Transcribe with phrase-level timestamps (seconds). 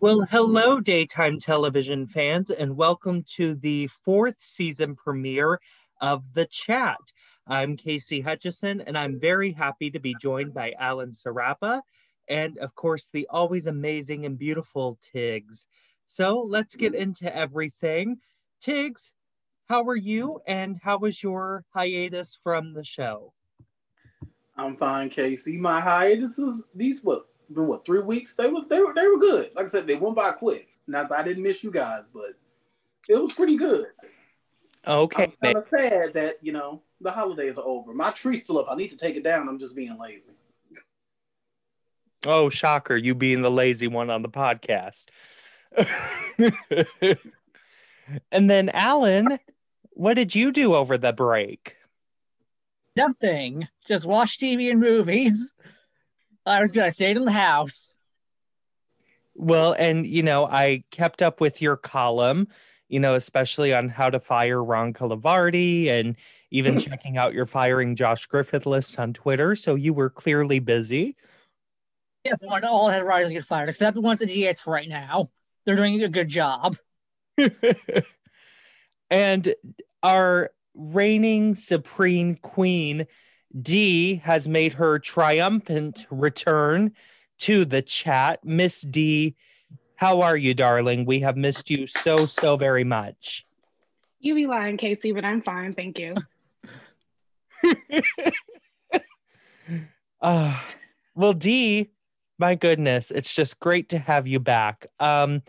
[0.00, 5.60] Well, hello, daytime television fans, and welcome to the fourth season premiere
[6.00, 6.98] of The Chat.
[7.48, 11.82] I'm Casey Hutchison, and I'm very happy to be joined by Alan Sarapa
[12.28, 15.66] and, of course, the always amazing and beautiful Tiggz.
[16.06, 18.18] So let's get into everything.
[18.60, 19.10] Tiggz,
[19.70, 23.32] how are you, and how was your hiatus from the show?
[24.56, 25.56] I'm fine, Casey.
[25.56, 28.34] My hiatus is these what been what three weeks.
[28.34, 29.50] They were they were they were good.
[29.54, 30.66] Like I said, they went by quick.
[30.88, 32.32] Not that I didn't miss you guys, but
[33.08, 33.86] it was pretty good.
[34.84, 35.24] Okay.
[35.24, 37.94] I'm kind of sad that you know the holidays are over.
[37.94, 38.66] My tree's still up.
[38.68, 39.48] I need to take it down.
[39.48, 40.24] I'm just being lazy.
[42.26, 42.96] Oh, shocker!
[42.96, 45.06] You being the lazy one on the podcast.
[48.32, 49.38] and then Alan,
[50.00, 51.76] what did you do over the break?
[52.96, 53.68] Nothing.
[53.86, 55.52] Just watch TV and movies.
[56.46, 57.92] I was gonna stay in the house.
[59.34, 62.48] Well, and you know, I kept up with your column,
[62.88, 66.16] you know, especially on how to fire Ron Carlivati and
[66.50, 66.90] even mm-hmm.
[66.90, 69.54] checking out your firing Josh Griffith list on Twitter.
[69.54, 71.14] So you were clearly busy.
[72.24, 75.28] Yes, one all had writers get fired, except the ones at GX right now.
[75.66, 76.78] They're doing a good job.
[79.10, 79.54] and
[80.02, 83.06] our reigning supreme queen
[83.60, 86.92] Dee, has made her triumphant return
[87.38, 88.44] to the chat.
[88.44, 89.34] Miss Dee,
[89.96, 91.04] how are you, darling?
[91.04, 93.46] We have missed you so, so very much.
[94.20, 95.74] You be lying, Casey, but I'm fine.
[95.74, 96.14] Thank you.
[100.20, 100.60] uh,
[101.14, 101.90] well, Dee,
[102.38, 104.86] my goodness, it's just great to have you back.
[105.00, 105.42] Um,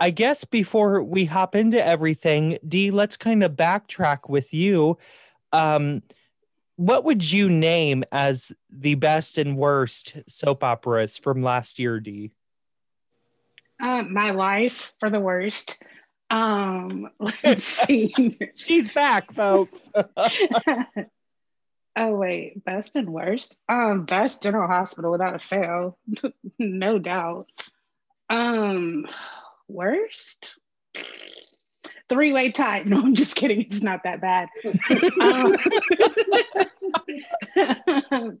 [0.00, 4.96] I guess before we hop into everything, Dee, let's kind of backtrack with you.
[5.52, 6.02] Um,
[6.76, 12.32] what would you name as the best and worst soap operas from last year, Dee?
[13.78, 15.82] Uh, my life for the worst.
[16.30, 18.38] Um, let's see.
[18.54, 19.90] She's back, folks.
[21.96, 23.58] oh wait, best and worst.
[23.68, 25.98] Um, best General Hospital without a fail,
[26.58, 27.48] no doubt.
[28.30, 29.06] Um,
[29.70, 30.56] worst
[32.10, 32.82] three way tie.
[32.86, 33.62] No, I'm just kidding.
[33.62, 34.48] It's not that bad.
[35.22, 35.56] um,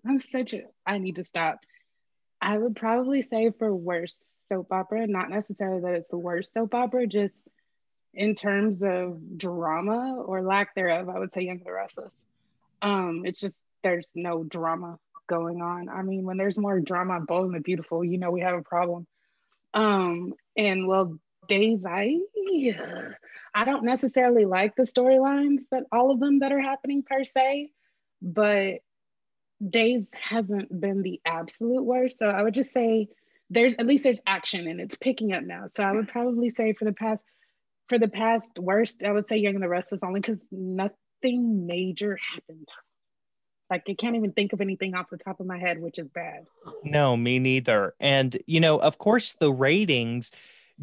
[0.04, 1.60] I'm such a, I need to stop.
[2.42, 6.74] I would probably say for worst soap opera, not necessarily that it's the worst soap
[6.74, 7.34] opera, just
[8.12, 12.12] in terms of drama or lack thereof, I would say Young and the Restless.
[12.82, 14.98] Um, it's just, there's no drama
[15.28, 15.88] going on.
[15.88, 18.62] I mean, when there's more drama Bold and the Beautiful, you know we have a
[18.62, 19.06] problem.
[19.74, 20.34] Um,
[20.66, 22.16] and well, Days I
[23.54, 27.70] I don't necessarily like the storylines that all of them that are happening per se,
[28.22, 28.74] but
[29.66, 32.18] Days hasn't been the absolute worst.
[32.18, 33.08] So I would just say
[33.50, 35.66] there's at least there's action and it's picking up now.
[35.66, 37.24] So I would probably say for the past
[37.88, 42.18] for the past worst, I would say Young and the Restless only because nothing major
[42.34, 42.68] happened.
[43.70, 46.08] Like I can't even think of anything off the top of my head, which is
[46.08, 46.46] bad.
[46.82, 47.94] No, me neither.
[48.00, 50.32] And you know, of course, the ratings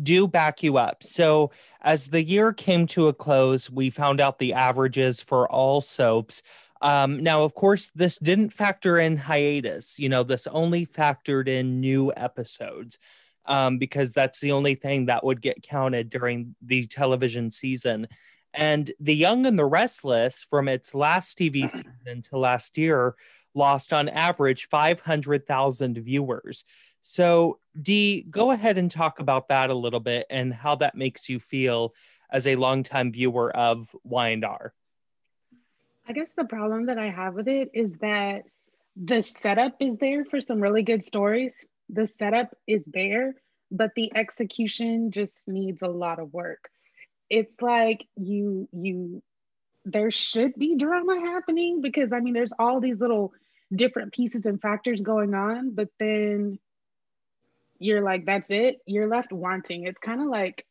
[0.02, 1.04] do back you up.
[1.04, 5.82] So, as the year came to a close, we found out the averages for all
[5.82, 6.44] soaps.
[6.82, 10.00] Um, now, of course, this didn't factor in hiatus.
[10.00, 13.00] You know, this only factored in new episodes
[13.46, 18.08] um, because that's the only thing that would get counted during the television season.
[18.54, 21.68] And The Young and the Restless, from its last TV hmm.
[21.68, 23.16] season to last year,
[23.54, 26.66] lost on average 500,000 viewers.
[27.02, 31.30] So, Dee, go ahead and talk about that a little bit and how that makes
[31.30, 31.94] you feel
[32.30, 34.74] as a longtime viewer of Y&R.
[36.08, 38.44] I guess the problem that I have with it is that
[38.96, 41.54] the setup is there for some really good stories.
[41.90, 43.36] The setup is there,
[43.72, 46.70] but the execution just needs a lot of work.
[47.30, 49.22] It's like you you
[49.86, 53.34] there should be drama happening because I mean there's all these little
[53.76, 56.60] different pieces and factors going on, but then
[57.80, 58.78] you're like, that's it.
[58.86, 59.86] You're left wanting.
[59.86, 60.66] It's kind of like,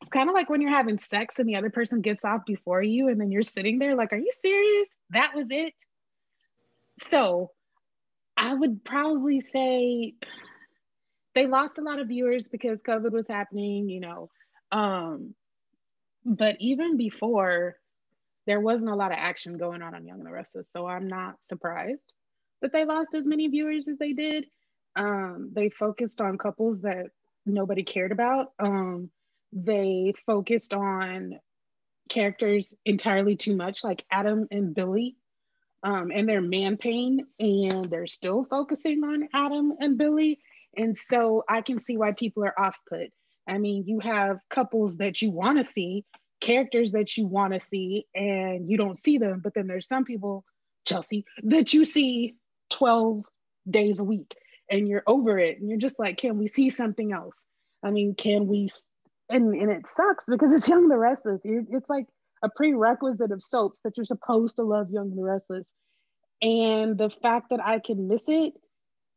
[0.00, 2.82] it's kind of like when you're having sex and the other person gets off before
[2.82, 4.88] you, and then you're sitting there like, are you serious?
[5.10, 5.74] That was it.
[7.10, 7.50] So
[8.36, 10.14] I would probably say
[11.34, 14.30] they lost a lot of viewers because COVID was happening, you know.
[14.72, 15.34] Um,
[16.26, 17.76] but even before,
[18.46, 20.68] there wasn't a lot of action going on on Young and the Restless.
[20.72, 22.12] So I'm not surprised
[22.60, 24.46] that they lost as many viewers as they did
[24.96, 27.06] um, they focused on couples that
[27.44, 28.52] nobody cared about.
[28.58, 29.10] Um,
[29.52, 31.38] they focused on
[32.08, 35.16] characters entirely too much, like Adam and Billy,
[35.82, 40.40] um, and their man pain, and they're still focusing on Adam and Billy.
[40.76, 43.10] And so I can see why people are off put.
[43.48, 46.04] I mean, you have couples that you want to see,
[46.40, 49.40] characters that you want to see, and you don't see them.
[49.42, 50.44] But then there's some people,
[50.86, 52.34] Chelsea, that you see
[52.70, 53.24] 12
[53.68, 54.34] days a week
[54.70, 55.60] and you're over it.
[55.60, 57.36] And you're just like, can we see something else?
[57.82, 58.68] I mean, can we?
[59.28, 61.40] And, and it sucks because it's Young the Restless.
[61.44, 62.06] It's like
[62.42, 65.68] a prerequisite of soaps that you're supposed to love Young the Restless.
[66.42, 68.54] And the fact that I can miss it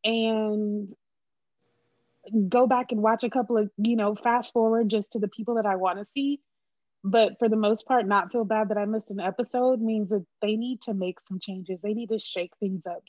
[0.04, 0.94] and
[2.48, 5.56] go back and watch a couple of, you know, fast forward just to the people
[5.56, 6.40] that I want to see.
[7.04, 10.26] But for the most part, not feel bad that I missed an episode means that
[10.42, 11.80] they need to make some changes.
[11.82, 13.04] They need to shake things up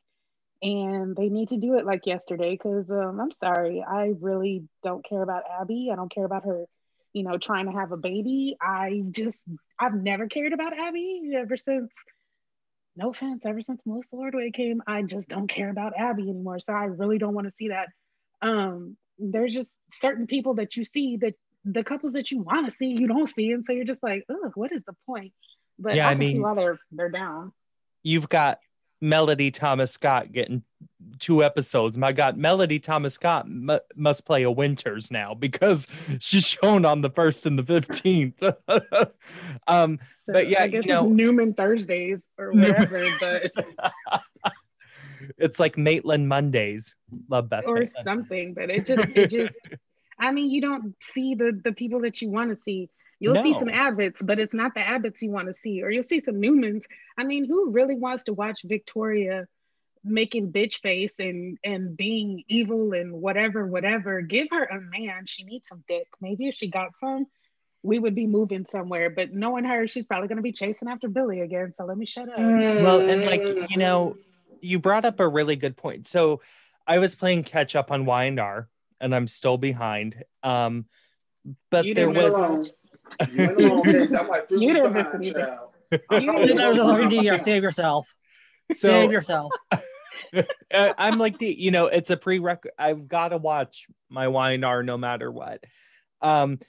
[0.63, 5.05] and they need to do it like yesterday because um, I'm sorry, I really don't
[5.05, 5.89] care about Abby.
[5.93, 6.67] I don't care about her,
[7.13, 8.57] you know, trying to have a baby.
[8.61, 9.43] I just,
[9.79, 11.91] I've never cared about Abby ever since.
[12.97, 16.59] No offense, ever since Melissa Ordway came, I just don't care about Abby anymore.
[16.59, 17.89] So I really don't want to see that.
[18.43, 21.35] Um, there's just certain people that you see that
[21.65, 24.25] the couples that you want to see, you don't see, and so you're just like,
[24.29, 25.33] oh, what is the point?
[25.79, 27.53] But yeah, I, I mean, why they're they're down.
[28.03, 28.61] You've got
[29.01, 30.63] Melody Thomas Scott getting
[31.19, 31.97] two episodes.
[31.97, 35.89] My God, Melody Thomas Scott m- must play a Winters now because
[36.21, 38.43] she's shown on the first and the fifteenth.
[39.67, 43.07] um, so but yeah, you know, Newman Thursdays or whatever.
[43.19, 44.23] but
[45.41, 46.95] it's like Maitland Mondays.
[47.29, 48.05] Love Beth or Maitland.
[48.05, 48.55] something.
[48.55, 49.55] But it just, it just.
[50.19, 52.91] I mean, you don't see the the people that you want to see.
[53.19, 53.43] You'll no.
[53.43, 56.23] see some Abbotts, but it's not the Abbotts you want to see, or you'll see
[56.25, 56.85] some Newmans.
[57.19, 59.47] I mean, who really wants to watch Victoria
[60.03, 64.23] making bitch face and and being evil and whatever, whatever?
[64.23, 65.27] Give her a man.
[65.27, 66.07] She needs some dick.
[66.21, 67.27] Maybe if she got some,
[67.83, 69.11] we would be moving somewhere.
[69.11, 71.75] But knowing her, she's probably going to be chasing after Billy again.
[71.77, 72.37] So let me shut up.
[72.37, 72.83] Mm.
[72.83, 74.17] Well, and like you know,
[74.63, 76.07] you brought up a really good point.
[76.07, 76.41] So
[76.87, 78.69] I was playing catch up on Y&R,
[79.01, 80.23] and I'm still behind.
[80.43, 80.87] Um,
[81.71, 82.73] but you there was.
[83.29, 85.47] You didn't miss anything.
[85.91, 86.73] You didn't know
[87.39, 88.07] save yourself.
[88.73, 89.53] So, save yourself.
[90.73, 92.75] I'm like the, you know, it's a prerequisite.
[92.79, 95.65] I've got to watch my Y&R no matter what.
[96.23, 96.61] Um,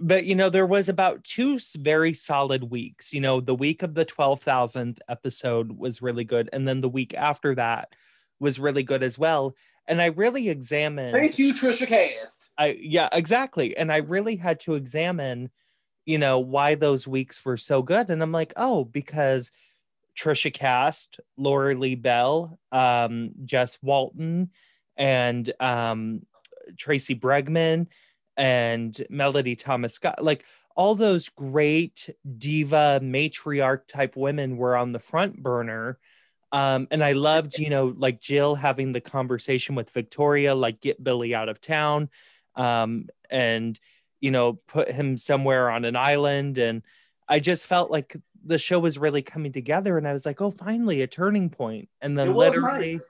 [0.00, 3.12] but you know, there was about two very solid weeks.
[3.12, 7.14] You know, the week of the 12,000th episode was really good, and then the week
[7.14, 7.94] after that
[8.40, 9.54] was really good as well.
[9.86, 11.12] And I really examined.
[11.12, 12.50] Thank you, Tricia Cast.
[12.58, 13.76] I yeah, exactly.
[13.76, 15.50] And I really had to examine
[16.08, 18.08] you know, why those weeks were so good.
[18.08, 19.52] And I'm like, oh, because
[20.18, 24.48] Tricia Cast, Lauralee Bell, um, Jess Walton,
[24.96, 26.22] and um,
[26.78, 27.88] Tracy Bregman
[28.38, 32.08] and Melody Thomas Scott, like all those great
[32.38, 35.98] diva matriarch type women were on the front burner.
[36.52, 41.02] Um, and I loved, you know, like Jill having the conversation with Victoria, like get
[41.04, 42.08] Billy out of town.
[42.54, 43.78] Um, and
[44.20, 46.58] you know, put him somewhere on an island.
[46.58, 46.82] And
[47.28, 49.98] I just felt like the show was really coming together.
[49.98, 51.88] And I was like, oh, finally, a turning point.
[52.00, 53.06] And then literally nice.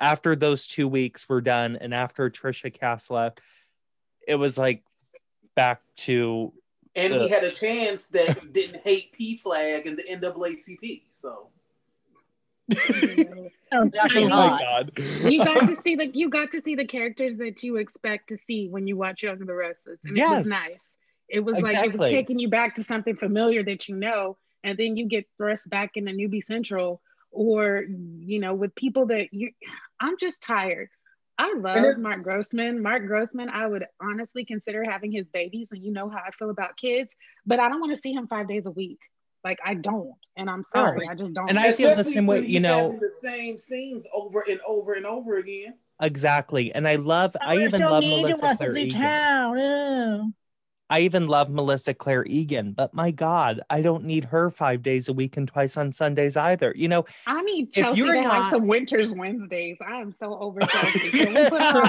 [0.00, 3.40] after those two weeks were done and after Tricia Cast left,
[4.26, 4.82] it was like
[5.54, 6.52] back to.
[6.96, 11.02] And the, we had a chance that didn't hate P flag and the NAACP.
[11.20, 11.48] So
[12.68, 14.92] that oh my god.
[15.24, 18.38] you got to see the you got to see the characters that you expect to
[18.38, 19.98] see when you watch Young and the Restless.
[20.04, 20.32] And yes.
[20.32, 20.80] it was nice.
[21.28, 21.80] It was exactly.
[21.80, 25.06] like it was taking you back to something familiar that you know, and then you
[25.06, 27.00] get thrust back into Newbie Central
[27.30, 29.50] or you know, with people that you
[30.00, 30.88] I'm just tired.
[31.38, 32.80] I love Mark Grossman.
[32.80, 36.50] Mark Grossman, I would honestly consider having his babies, and you know how I feel
[36.50, 37.10] about kids,
[37.44, 38.98] but I don't want to see him five days a week.
[39.42, 41.50] Like I don't, and I'm sorry, oh, I just don't.
[41.50, 42.46] And I feel the same way.
[42.46, 45.74] You know, the same scenes over and over and over again.
[46.00, 47.36] Exactly, and I love.
[47.40, 50.34] I, I even love Melissa Claire Egan.
[50.90, 55.08] I even love Melissa Claire Egan, but my God, I don't need her five days
[55.08, 56.74] a week and twice on Sundays either.
[56.76, 58.32] You know, I need Chelsea to not...
[58.32, 59.78] have some Winters Wednesdays.
[59.86, 61.10] I am so over Chelsea.
[61.10, 61.82] Can we put her?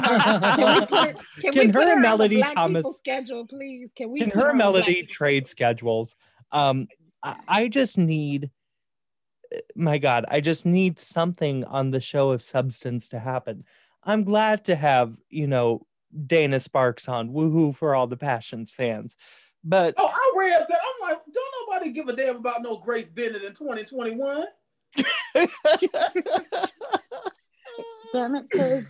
[0.56, 3.90] Can we put, can, can we her her Melody Thomas schedule, please?
[3.96, 4.20] Can we?
[4.20, 6.16] Can her Melody trade schedules?
[6.52, 6.88] Um,
[7.48, 8.52] I, just need
[9.76, 13.64] my God, I just need something on the show of substance to happen.
[14.04, 15.86] I'm glad to have, you know,
[16.26, 17.30] Dana Sparks on.
[17.30, 19.16] Woohoo for all the Passions fans.
[19.64, 20.80] But oh, I read that.
[20.80, 24.46] I'm like, don't nobody give a damn about no Grace Bennett in 2021.
[28.14, 28.88] damn it, kids.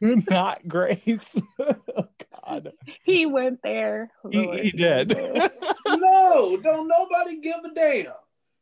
[0.30, 1.40] Not Grace.
[1.60, 2.08] oh,
[2.46, 2.72] God.
[3.04, 4.10] He went there.
[4.30, 5.08] He, he did.
[5.16, 5.48] no,
[5.88, 8.12] No, don't nobody give a damn.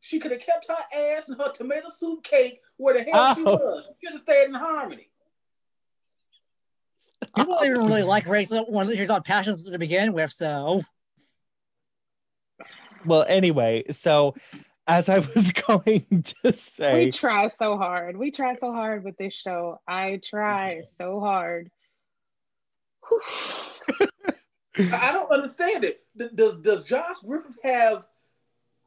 [0.03, 3.43] She could have kept her ass and her tomato soup cake where the hell she
[3.45, 3.57] Oh.
[3.57, 3.85] was.
[4.01, 5.10] She should have stayed in harmony.
[7.37, 10.83] People don't even really like Rachel one of the on passions to begin with, so
[13.05, 14.35] Well, anyway, so
[14.87, 18.17] as I was going to say, We try so hard.
[18.17, 19.81] We try so hard with this show.
[19.87, 21.71] I try so hard.
[23.12, 24.09] I
[24.79, 26.00] I don't understand it.
[26.17, 28.05] Does does Josh Griffith have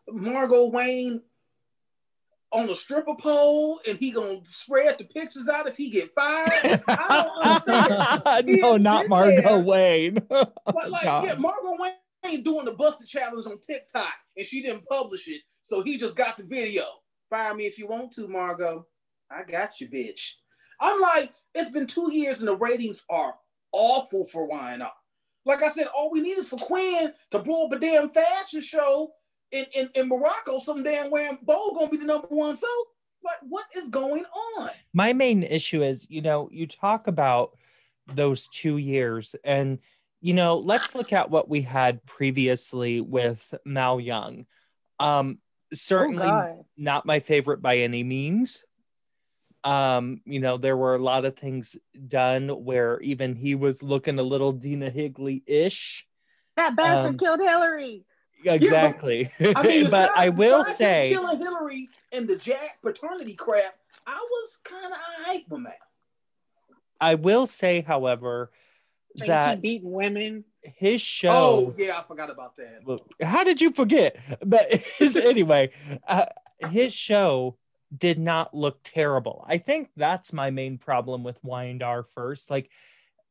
[0.09, 1.21] Margot Wayne
[2.53, 6.81] on a stripper pole and he gonna spread the pictures out if he get fired?
[6.87, 8.61] I don't understand.
[8.61, 9.59] No, not Margot.
[9.59, 10.19] Wayne.
[10.29, 11.25] But like, God.
[11.25, 11.93] yeah, Margot Wayne
[12.23, 16.15] ain't doing the busted challenge on TikTok and she didn't publish it, so he just
[16.15, 16.83] got the video.
[17.29, 18.85] Fire me if you want to, Margot.
[19.31, 20.31] I got you, bitch.
[20.79, 23.33] I'm like, it's been two years and the ratings are
[23.71, 24.91] awful for Y&R.
[25.45, 28.61] Like I said, all we need is for Quinn to blow up a damn fashion
[28.61, 29.11] show
[29.53, 32.57] in, in, in Morocco, some damn wearing Bo gonna be the number one.
[32.57, 32.67] So,
[33.23, 34.25] like, what is going
[34.57, 34.71] on?
[34.93, 37.55] My main issue is, you know, you talk about
[38.07, 39.79] those two years, and,
[40.19, 44.45] you know, let's look at what we had previously with Mal Young.
[44.99, 45.39] Um,
[45.71, 46.65] Oh, certainly God.
[46.77, 48.63] not my favorite by any means.
[49.63, 54.19] Um, you know, there were a lot of things done where even he was looking
[54.19, 56.05] a little Dena Higley-ish.
[56.57, 58.05] That bastard Um, killed Hillary.
[58.45, 59.29] Exactly.
[59.55, 64.19] I mean, but I besides- will say, killing Hillary and the Jack paternity crap, I
[64.29, 65.77] was kind of alright with that.
[66.99, 68.51] I will say, however,
[69.19, 70.45] Ain't that he beating women?
[70.63, 71.31] his show.
[71.31, 72.99] Oh yeah, I forgot about that.
[73.21, 74.17] How did you forget?
[74.45, 75.71] But his, anyway,
[76.07, 76.25] uh,
[76.69, 77.57] his show
[77.95, 79.45] did not look terrible.
[79.47, 82.49] I think that's my main problem with Y&R first.
[82.49, 82.69] Like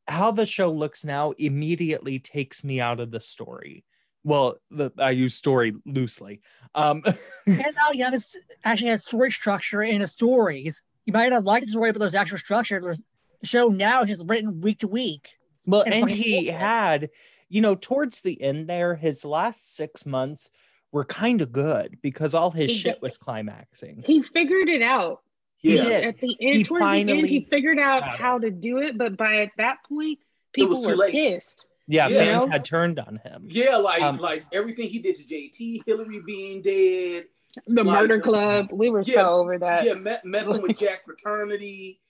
[0.07, 3.85] how the show looks now immediately takes me out of the story.
[4.25, 6.41] Well, the, I use story loosely.
[6.75, 7.03] Um,
[7.47, 10.83] and now yeah, this actually has story structure in the stories.
[11.07, 12.81] You might not like the story, but there's actual structure.
[12.81, 13.03] There's
[13.41, 15.31] the show now is just written week to week.
[15.67, 16.55] Well, It's and he bullshit.
[16.55, 17.11] had,
[17.49, 20.49] you know, towards the end there, his last six months
[20.93, 24.03] were kind of good because all his He shit did- was climaxing.
[24.07, 25.23] He figured it out.
[25.57, 25.81] He Yeah.
[25.83, 26.05] did.
[26.05, 28.21] At the end, He towards the end, finally he figured out got it.
[28.21, 28.97] how to do it.
[28.99, 30.19] But by at that point,
[30.53, 31.13] people were late.
[31.13, 31.67] pissed.
[31.93, 32.39] Yeah, Yeah.
[32.41, 33.47] fans had turned on him.
[33.51, 37.27] Yeah, like Um, like everything he did to JT, Hillary being dead,
[37.67, 38.71] The Like- murder club.
[38.73, 39.85] We were Yeah, so over that.
[39.85, 42.01] yeah, me- messing with Jack's fraternity.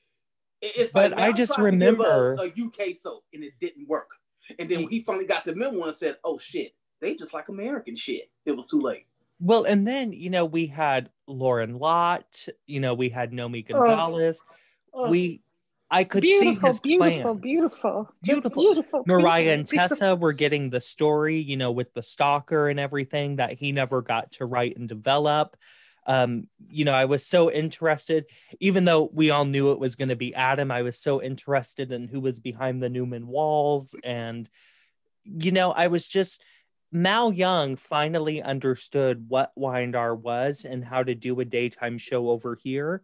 [0.60, 3.42] It- It's But like I just trying to give remember- us a UK soap and
[3.42, 4.08] it didn't work.
[4.60, 7.48] And then when he finally got the memo and said, "Oh shit, they just like
[7.48, 9.06] American shit," it was too late.
[9.40, 14.44] Well, and then, you know, we had Lauren Lott, you know, we had Noemi Gonzalez.
[14.94, 15.41] Oh, We,
[15.92, 17.36] I could beautiful, see his beautiful, plan.
[17.36, 18.62] beautiful, Beautiful.
[18.62, 19.04] beautiful.
[19.06, 19.96] Mariah and beautiful.
[19.96, 24.00] Tessa were getting the story, you know, with the stalker and everything that he never
[24.00, 25.54] got to write and develop.
[26.06, 28.24] Um, you know, I was so interested,
[28.58, 31.92] even though we all knew it was going to be Adam, I was so interested
[31.92, 33.94] in who was behind the Newman walls.
[34.02, 34.48] And,
[35.24, 36.42] you know, I was just,
[36.90, 42.58] Mal Young finally understood what Y&R was and how to do a daytime show over
[42.60, 43.02] here.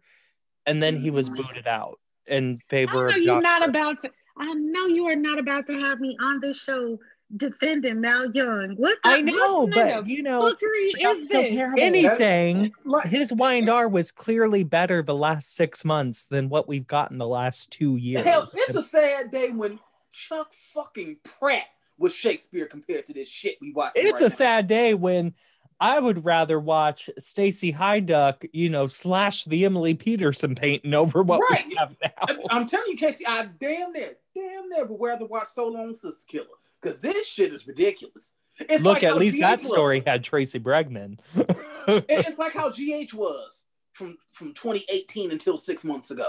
[0.65, 4.11] And then he was booted out in I favor know of you're not about to.
[4.37, 6.97] I know you are not about to have me on this show
[7.35, 8.75] defending Mal Young.
[8.77, 8.97] What?
[9.03, 11.81] The, I know, what kind but of you know, fuckery is so terrible.
[11.81, 12.71] anything.
[12.85, 17.27] like His Y&R was clearly better the last six months than what we've gotten the
[17.27, 18.23] last two years.
[18.23, 19.79] hell, it's a sad day when
[20.11, 21.67] Chuck fucking Pratt
[21.97, 23.91] was Shakespeare compared to this shit we watch.
[23.95, 25.33] It's right a sad day when
[25.81, 31.39] I would rather watch Stacy Haiduk, you know, slash the Emily Peterson painting over what
[31.49, 31.65] Right.
[31.67, 32.11] we have now.
[32.27, 32.35] now.
[32.49, 35.93] I, am telling you, Casey, I damn near, damn near would rather watch So Long
[35.93, 36.47] Sister Killer
[36.81, 38.31] because this shit is ridiculous.
[38.59, 39.67] It's Look, like at least that was.
[39.67, 41.19] story had Tracy Bregman.
[41.87, 46.27] It's like how GH was from from 2018 until six months ago.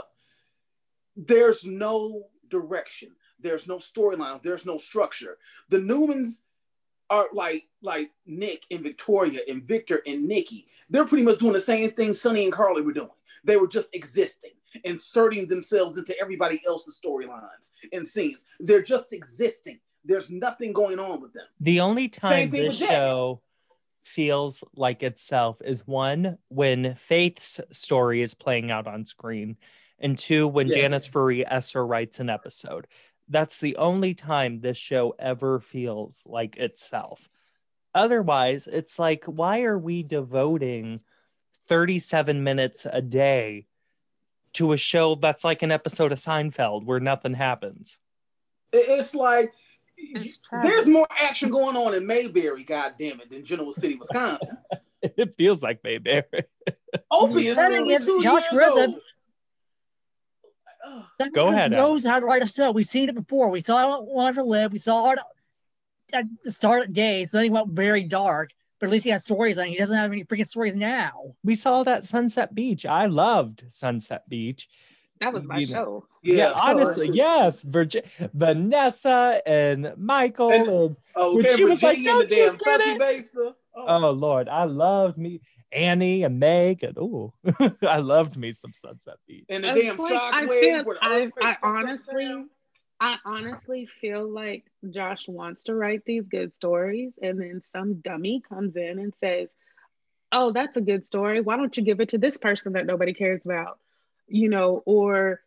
[1.16, 3.10] There's no direction.
[3.40, 4.42] There's no storyline.
[4.42, 5.36] There's no structure.
[5.68, 6.40] The Newmans
[7.10, 10.68] are like like Nick and Victoria and Victor and Nikki.
[10.88, 13.08] They're pretty much doing the same thing Sonny and Carly were doing.
[13.44, 14.52] They were just existing,
[14.84, 18.38] inserting themselves into everybody else's storylines and scenes.
[18.58, 19.80] They're just existing.
[20.04, 21.46] There's nothing going on with them.
[21.60, 23.40] The only time this show
[24.02, 29.56] feels like itself is one when Faith's story is playing out on screen,
[29.98, 30.76] and two when Yeah.
[30.76, 32.86] Janice Ferri Esser writes an episode.
[33.28, 37.28] That's the only time this show ever feels like itself.
[37.94, 41.00] Otherwise, it's like, why are we devoting
[41.66, 43.66] 37 minutes a day
[44.52, 47.98] to a show that's like an episode of Seinfeld where nothing happens?
[48.72, 49.52] It's like
[50.62, 54.56] There's more action going on in Mayberry, God damn it, than Genoa City, Wisconsin.
[55.02, 56.24] It feels like Mayberry.
[57.10, 59.00] Opie is The thing is, 72 Josh years Griffith- old.
[60.86, 61.04] Ugh.
[61.18, 62.70] That Go ahead, Knows how to write a show.
[62.70, 63.48] We've seen it before.
[63.48, 64.72] We saw it on Life to Live.
[64.72, 65.18] We saw it
[66.12, 67.30] at the start of days.
[67.32, 68.50] Then he went very dark.
[68.78, 71.34] But at least he has stories, and he doesn't have any freaking stories now.
[71.44, 72.86] We saw that Sunset Beach.
[72.86, 74.70] I loved Sunset Beach.
[75.20, 75.72] That was my you know.
[75.72, 76.06] show.
[76.22, 77.62] Yeah, honestly, yes.
[77.62, 82.36] Virgi- Vanessa and Michael And- and, Oh, When okay, she was like, Virginia and the
[82.36, 83.54] "Don't you damn get turkey it?" baster.
[83.76, 84.06] Oh.
[84.06, 85.40] oh Lord, I loved me
[85.72, 87.34] Annie and Meg and oh,
[87.82, 89.44] I loved me some Sunset Beach.
[89.50, 92.48] and the It's damn like, I feel, I, I honestly, town.
[93.00, 98.42] I honestly feel like Josh wants to write these good stories, and then some dummy
[98.46, 99.48] comes in and says,
[100.32, 101.40] "Oh, that's a good story.
[101.40, 103.78] Why don't you give it to this person that nobody cares about?"
[104.28, 105.42] You know, or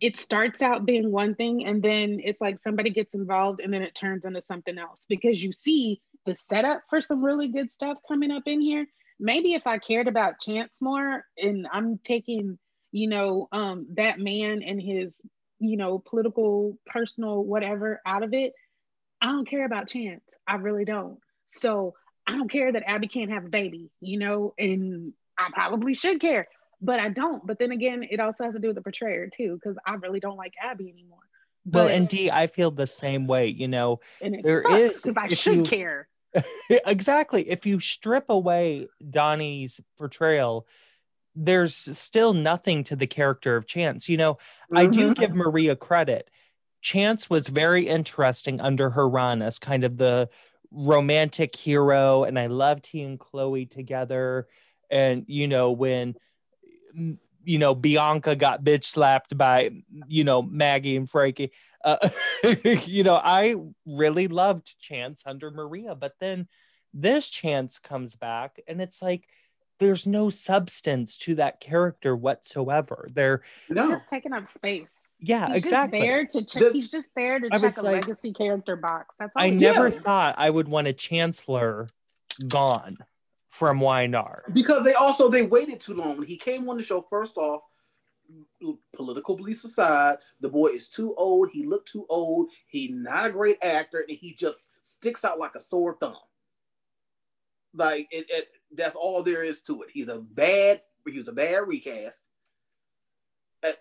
[0.00, 3.82] it starts out being one thing, and then it's like somebody gets involved, and then
[3.82, 7.98] it turns into something else because you see the setup for some really good stuff
[8.08, 8.86] coming up in here.
[9.20, 12.58] Maybe if I cared about Chance more, and I'm taking
[12.92, 15.16] you know, um, that man and his,
[15.62, 18.52] you know, political, personal, whatever out of it,
[19.20, 20.24] I don't care about Chance.
[20.46, 21.18] I really don't.
[21.48, 21.94] So
[22.26, 26.20] I don't care that Abby can't have a baby, you know, and I probably should
[26.20, 26.48] care,
[26.80, 27.46] but I don't.
[27.46, 30.18] But then again, it also has to do with the portrayer too, because I really
[30.20, 31.20] don't like Abby anymore.
[31.64, 33.46] well, But- and Dee, I feel the same way.
[33.46, 36.08] You know, and it there sucks because I should you- care.
[36.70, 37.48] exactly.
[37.48, 40.66] If you strip away Donnie's portrayal,
[41.34, 44.08] there's still nothing to the character of Chance.
[44.08, 44.38] You know,
[44.74, 45.14] I do Mhm.
[45.14, 46.30] give Maria credit.
[46.80, 50.28] Chance was very interesting under her run as kind of the
[50.70, 54.48] romantic hero, and I loved he and Chloe together.
[54.90, 56.16] And you know, when
[56.96, 59.70] mm, you know Bianca got bitch slapped by
[60.06, 61.52] you know Maggie and Frankie,
[61.84, 62.08] uh,
[62.84, 66.48] you know, I really loved Chance under Maria, but then
[66.94, 69.28] this Chance comes back, and it's like
[69.78, 73.08] there's no substance to that character whatsoever.
[73.12, 73.88] They're No.
[73.88, 75.00] just taking up space.
[75.18, 75.98] yeah, He's exactly.
[76.00, 76.62] just there to check.
[76.62, 79.14] The- he's just there to I check was a like- legacy character box.
[79.18, 79.42] That's all.
[79.42, 79.94] I never Yeah.
[79.94, 80.02] does.
[80.02, 81.88] thought I would want a chancellor
[82.48, 82.98] gone
[83.48, 84.44] from Y&R.
[84.52, 86.16] because they also they waited too long.
[86.18, 87.62] When he came on the show, first off,
[88.94, 91.50] political beliefs aside, the boy is too old.
[91.52, 92.50] He looked too old.
[92.66, 96.16] He's not a great actor, and he just sticks out like a sore thumb.
[97.74, 99.90] Like it, it that's all there is to it.
[99.92, 100.82] He's a bad.
[101.06, 102.18] He was a bad recast.
[103.62, 103.72] Uh,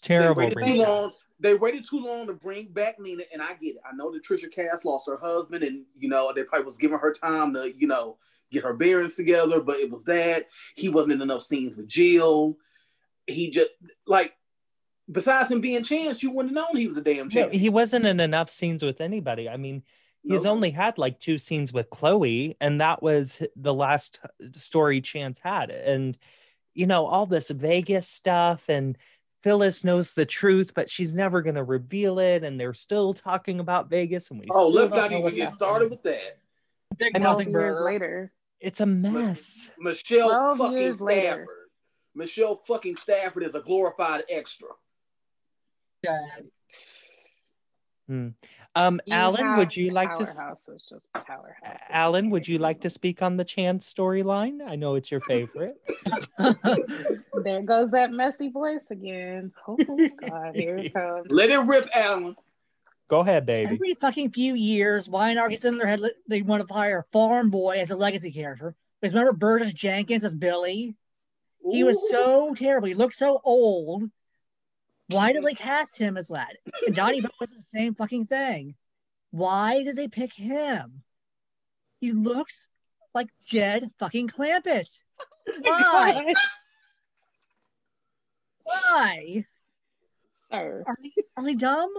[0.00, 0.48] Terrible.
[0.48, 3.82] They waited, long, they waited too long to bring back Nina, and I get it.
[3.90, 6.98] I know that Tricia Cast lost her husband, and you know they probably was giving
[6.98, 8.18] her time to you know
[8.50, 9.60] get her bearings together.
[9.60, 10.46] But it was that
[10.76, 12.56] he wasn't in enough scenes with Jill.
[13.26, 13.70] He just
[14.06, 14.34] like
[15.10, 17.56] besides him being Chance, you wouldn't have known he was a damn No, Chance.
[17.56, 19.48] he wasn't in enough scenes with anybody.
[19.48, 19.82] I mean,
[20.28, 20.50] he's No.
[20.52, 24.20] only had like two scenes with Chloe, and that was the last
[24.52, 25.70] story Chance had.
[25.70, 26.16] And
[26.74, 28.96] you know, all this Vegas stuff, and
[29.42, 32.44] Phyllis knows the truth, but she's never going to reveal it.
[32.44, 35.90] And they're still talking about Vegas, and we Oh, still let's don't even get started
[35.90, 36.38] with that.
[36.96, 37.32] Big I know.
[37.32, 38.32] nothing years later.
[38.60, 39.70] It's a mess.
[39.78, 41.20] Michelle 12 fucking years later.
[41.30, 41.46] Stafford.
[42.14, 44.68] Michelle fucking Stafford is a glorified extra.
[46.02, 46.46] Dad.
[48.08, 48.28] Hmm.
[48.74, 50.24] Um, You Alan, would you like to?
[50.24, 51.78] Powerhouse is just powerhouse.
[51.88, 54.60] Alan, would you like to speak on the Chance storyline?
[54.66, 55.76] I know it's your favorite.
[57.44, 59.52] There goes that messy voice again.
[59.66, 61.26] Oh God, here it comes.
[61.30, 62.36] Let it rip, Alan.
[63.08, 63.74] Go ahead, baby.
[63.74, 67.78] Every fucking few years, Y&R gets in their head they want to hire farm boy
[67.78, 68.74] as a legacy character.
[69.00, 70.96] Because remember Burgess Jenkins as Billy?
[71.70, 72.88] He was so terrible.
[72.88, 74.10] He looked so old.
[75.08, 76.58] Why did they cast him as Lad?
[76.86, 78.74] And Donnie Boaz was the same fucking thing.
[79.30, 81.02] Why did they pick him?
[82.00, 82.68] He looks
[83.14, 84.98] like Jed fucking Clampett.
[85.62, 86.34] Why?
[88.62, 89.44] Why?
[90.52, 90.84] Sir.
[90.86, 91.92] Are they, are they dumb?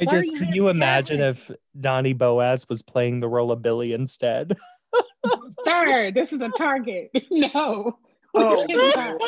[0.00, 3.62] I Why just you can you imagine if Donnie Boaz was playing the role of
[3.62, 4.56] Billy instead?
[5.64, 7.10] Sir, this is a target.
[7.30, 7.98] No.
[8.34, 9.20] Oh, We cannot.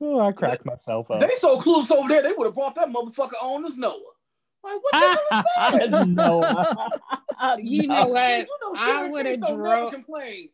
[0.00, 1.20] Oh, I cracked myself up.
[1.20, 3.94] They so clueless over there, they would have brought that motherfucker on as Noah.
[4.62, 6.08] Like, what the hell is that?
[6.08, 6.40] no.
[7.58, 8.38] You know what?
[8.38, 9.92] You know, I would have Case don't never drove.
[9.92, 10.48] complain.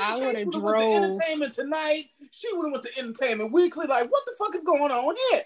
[0.00, 2.04] I would've Case would have went to Entertainment Tonight.
[2.30, 3.86] She would have went to Entertainment Weekly.
[3.86, 5.42] Like, what the fuck is going on here?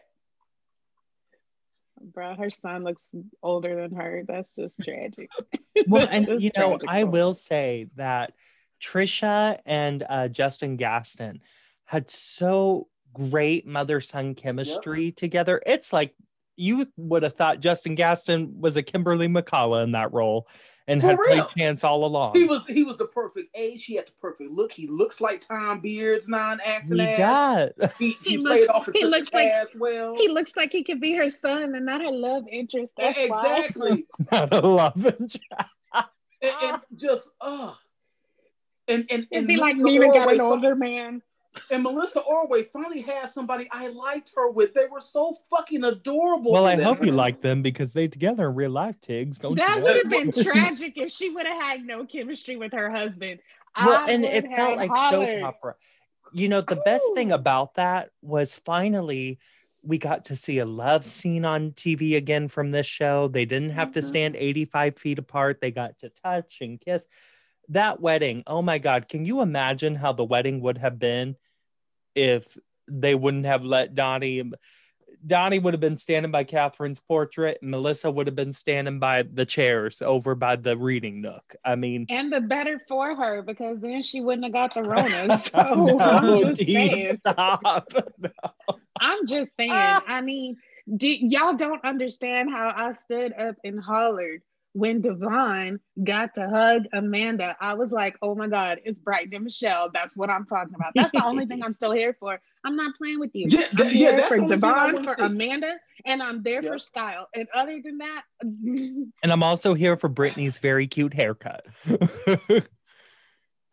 [2.01, 3.09] Bro, her son looks
[3.43, 4.23] older than her.
[4.27, 5.29] That's just tragic.
[5.89, 6.89] well, and you know, tragic.
[6.89, 8.33] I will say that
[8.81, 11.41] Tricia and uh, Justin Gaston
[11.85, 15.61] had so great mother son chemistry together.
[15.67, 16.15] It's like
[16.57, 20.47] you would have thought Justin Gaston was a Kimberly McCullough in that role
[20.89, 21.51] and For had played real.
[21.59, 22.35] Chance all along.
[22.37, 23.85] He was he was the perfect age.
[23.85, 24.71] He had the perfect look.
[24.73, 27.17] He looks like Tom Beard's non-acting He ass.
[27.79, 27.91] does.
[27.99, 30.15] He, he, He played looks- off he looks like- Caswell.
[30.17, 32.93] He looks like he could be her son and not her love interest.
[32.97, 33.57] That's why.
[33.59, 34.07] exactly.
[34.33, 35.39] Not a love interest.
[36.41, 37.73] and, and just uh
[38.89, 41.21] and and, It'd and be like Melissa Nina got an older man.
[41.71, 44.75] And Melissa Ordway finally had somebody I liked her with.
[44.75, 46.53] They were so fucking adorable.
[46.53, 46.95] Well, I together.
[46.95, 49.41] hope you like them because they together in real life, Tiggz.
[49.41, 49.83] Don't That you?
[49.83, 53.41] would have been tragic if she would have had no chemistry with her husband.
[53.85, 55.29] well, I and it felt like hollered.
[55.29, 55.75] soap opera.
[56.33, 59.39] You know, the best thing about that was finally
[59.83, 63.29] we got to see a love scene on TV again from this show.
[63.29, 64.05] They didn't have to Mhm.
[64.05, 65.61] stand 85 feet apart.
[65.61, 67.07] They got to touch and kiss.
[67.69, 71.37] That wedding, oh my God, can you imagine how the wedding would have been
[72.17, 74.51] if they wouldn't have let Donnie?
[75.25, 79.23] Donnie would have been standing by Catherine's portrait, and Melissa would have been standing by
[79.23, 81.55] the chairs over by the reading nook.
[81.65, 85.39] I mean, And the better for her because then she wouldn't have got the Rona.
[85.41, 87.13] So no, I'm just saying.
[87.15, 87.93] stop.
[89.01, 89.73] I'm just saying.
[89.73, 90.57] I mean,
[90.95, 94.43] d- y'all don't understand how I stood up and hollered
[94.77, 97.57] when Devon got to hug Amanda.
[97.63, 99.91] I was like, oh my God, it's Bryton and Michelle.
[99.93, 100.93] That's what I'm talking about.
[100.95, 102.39] That's the only thing I'm still here for.
[102.63, 103.47] I'm not playing with you.
[103.49, 105.23] Yeah, I'm th- here yeah, that's for the only thing I Devon, for see.
[105.23, 106.81] Amanda, and I'm there for Yep.
[106.83, 107.29] Style.
[107.35, 111.65] And other than that, And I'm also here for Brytni's very cute haircut.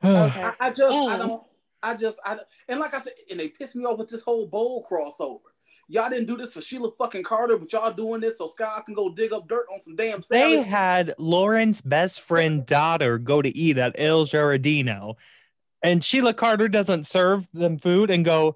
[0.06, 0.44] Okay.
[0.44, 1.20] I, I just I Mm.
[1.20, 1.44] don't
[1.82, 2.38] I just I
[2.70, 5.40] and like I said, and they pissed me off with this whole bowl crossover.
[5.94, 8.96] Y'all didn't do this for Sheila fucking Carter, but y'all doing this so Sky can
[8.96, 13.56] go dig up dirt on some damn they had Lauren's best friend daughter go to
[13.56, 15.14] eat at El Giardino,
[15.84, 18.56] and Sheila Carter doesn't serve them food and go,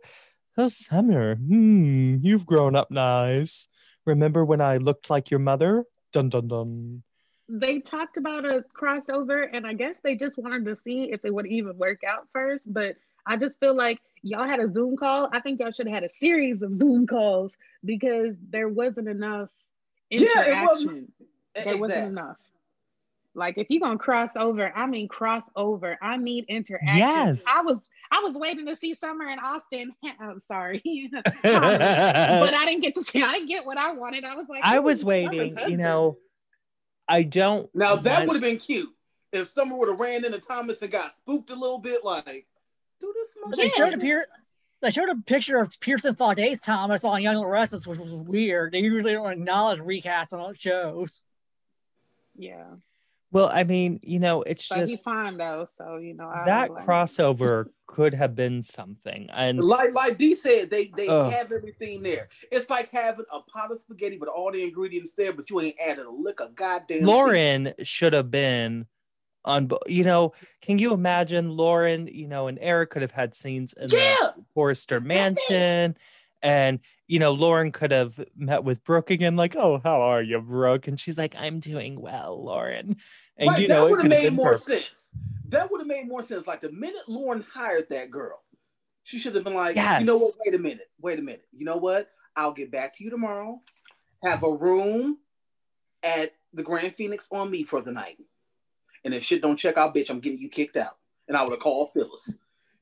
[0.58, 3.67] Oh, Summer, hmm, you've grown up nice.
[4.08, 5.84] Remember when I looked like your mother?
[6.13, 7.04] Dun dun dun.
[7.47, 11.32] they talked about a crossover, and I guess they just wanted to see if it
[11.32, 12.63] would even work out first.
[12.73, 12.95] But
[13.28, 15.29] I just feel like y'all had a Zoom call.
[15.31, 17.51] I think y'all should have had a series of Zoom calls
[17.85, 19.49] because there wasn't enough
[20.09, 20.67] Yeah, it interaction.
[20.67, 21.13] wasn't-
[21.55, 22.37] there wasn't enough.
[23.33, 25.97] Like if you're gonna cross over, I mean cross over.
[26.01, 26.97] I need interaction.
[26.97, 27.45] Yes.
[27.47, 27.77] I was
[28.11, 29.91] I was waiting to see Summer and Austin.
[30.19, 30.81] I'm sorry.
[31.11, 34.23] but I didn't get to see I didn't get what I wanted.
[34.23, 36.17] I was like, I ooh, was Summer's waiting, you know.
[37.07, 38.89] I don't Now that want- would have been cute
[39.31, 42.47] if Summer would have ran into Thomas and got spooked a little bit, like,
[42.99, 43.27] do this.
[43.49, 44.27] But they showed a Pier-
[44.81, 48.73] they showed a picture of Pierson Fodé's Thomas on Young Restless, which was weird.
[48.73, 51.21] They usually don't acknowledge recasts on shows.
[52.36, 52.65] Yeah.
[53.31, 56.71] well, I mean, you know, it's But just fine though, so you know I that
[56.71, 59.29] like- crossover could have been something.
[59.33, 61.31] And Like like Dee said, they they Ugh.
[61.33, 62.29] have everything there.
[62.51, 65.77] It's like having a pot of spaghetti with all the ingredients there, but you ain't
[65.83, 67.03] added a lick of goddamn.
[67.05, 68.86] Lauren should have been
[69.47, 69.69] on.
[69.88, 72.07] You know, can you imagine Lauren?
[72.07, 74.15] You know, and Eric could have had scenes in Yeah.
[74.36, 75.97] the Forrester Mansion,
[76.41, 80.39] and you know, Lauren could have met with Brooke again, like, "Oh, how are you,
[80.41, 82.97] Brooke?" And she's like, "I'm doing well, Lauren."
[83.38, 85.10] And right, you know, that would have made more sense.
[85.49, 86.45] That would have made more sense.
[86.47, 88.43] Like the minute Lauren hired that girl,
[89.03, 90.01] she should have been like, Yes.
[90.01, 90.33] you know what?
[90.45, 90.89] Wait a minute.
[90.99, 91.45] Wait a minute.
[91.55, 92.10] You know what?
[92.36, 93.62] I'll get back to you tomorrow.
[94.23, 95.19] Have a room
[96.03, 98.17] at the Grand Phoenix on me for the night.
[99.08, 100.98] And if shit don't check out, bitch, I'm getting you kicked out.
[101.30, 102.34] And I would have called Phyllis.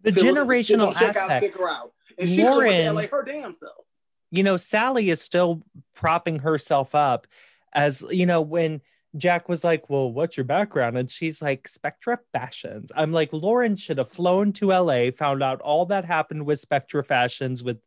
[0.02, 1.92] The Phyllis, generational check out, kick her out.
[2.18, 3.86] And she could have went to Lauren- LA her damn self.
[4.32, 5.62] you know, Sally is still
[5.94, 7.28] propping herself up
[7.74, 8.82] as, you know, when
[9.16, 10.98] Jack was like, Well, what's your background?
[10.98, 12.92] And she's like, Spectra Fashions.
[12.96, 17.04] I'm like, Lauren should have flown to LA, found out all that happened with Spectra
[17.04, 17.78] Fashions, with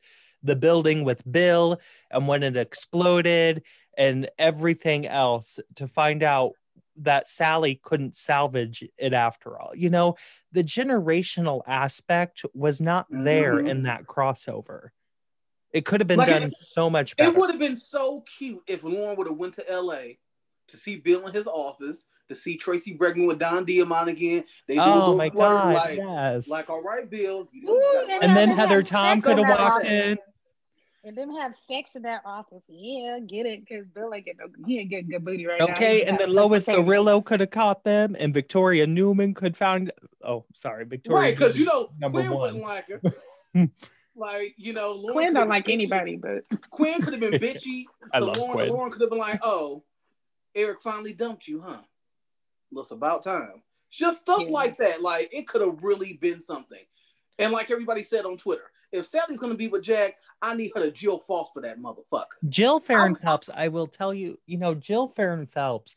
[0.45, 1.81] the building with Bill,
[2.13, 3.65] and when it exploded
[3.97, 6.53] and everything else to find out
[7.03, 9.73] that Sally couldn't salvage it after all.
[9.75, 10.17] You know,
[10.53, 13.69] the generational aspect was not there Mhm.
[13.69, 14.89] in that crossover.
[15.73, 17.31] It could have been Like, done it- so much better.
[17.31, 20.19] It would have been so cute if Lauren would have went to LA
[20.69, 24.45] to see Bill in his office, to see Tracy Bregman with Don Diamond again.
[24.67, 26.49] They do oh my god, like, yes.
[26.49, 27.49] like, all right, Bill.
[27.67, 29.91] Ooh, and and then they Heather Tom could have walked office.
[29.91, 30.19] in.
[31.09, 32.65] And them have sex in that office.
[32.69, 35.69] Yeah, get it, because Bill ain't getting no, he ain't getting good booty right now.
[35.69, 39.91] Okay, and then Lois sex Cirillo could have caught them, and Victoria Newman could found.
[40.23, 41.19] Oh, sorry, Victoria.
[41.23, 42.41] right, because you know number Quinn one.
[42.55, 43.01] wouldn't like her.
[44.15, 45.73] like you know, Lauren Quinn don't like bitchy.
[45.73, 47.85] anybody, but Quinn could have been bitchy.
[48.13, 48.69] I to love Lauren, Quinn.
[48.69, 49.85] Lauren could have been like, "Oh,
[50.55, 51.79] Eric finally dumped you, huh?
[52.71, 54.51] Well, it's about time." Just stuff Yeah.
[54.51, 55.01] like that.
[55.01, 56.85] Like it could have really been something.
[57.39, 60.81] And like everybody said on Twitter, If Sally's gonna be with Jack, I need her
[60.83, 62.27] to Jill Foster that motherfucker.
[62.49, 65.97] Jill Farren Phelps, I will tell you, you know, Jill Farren Phelps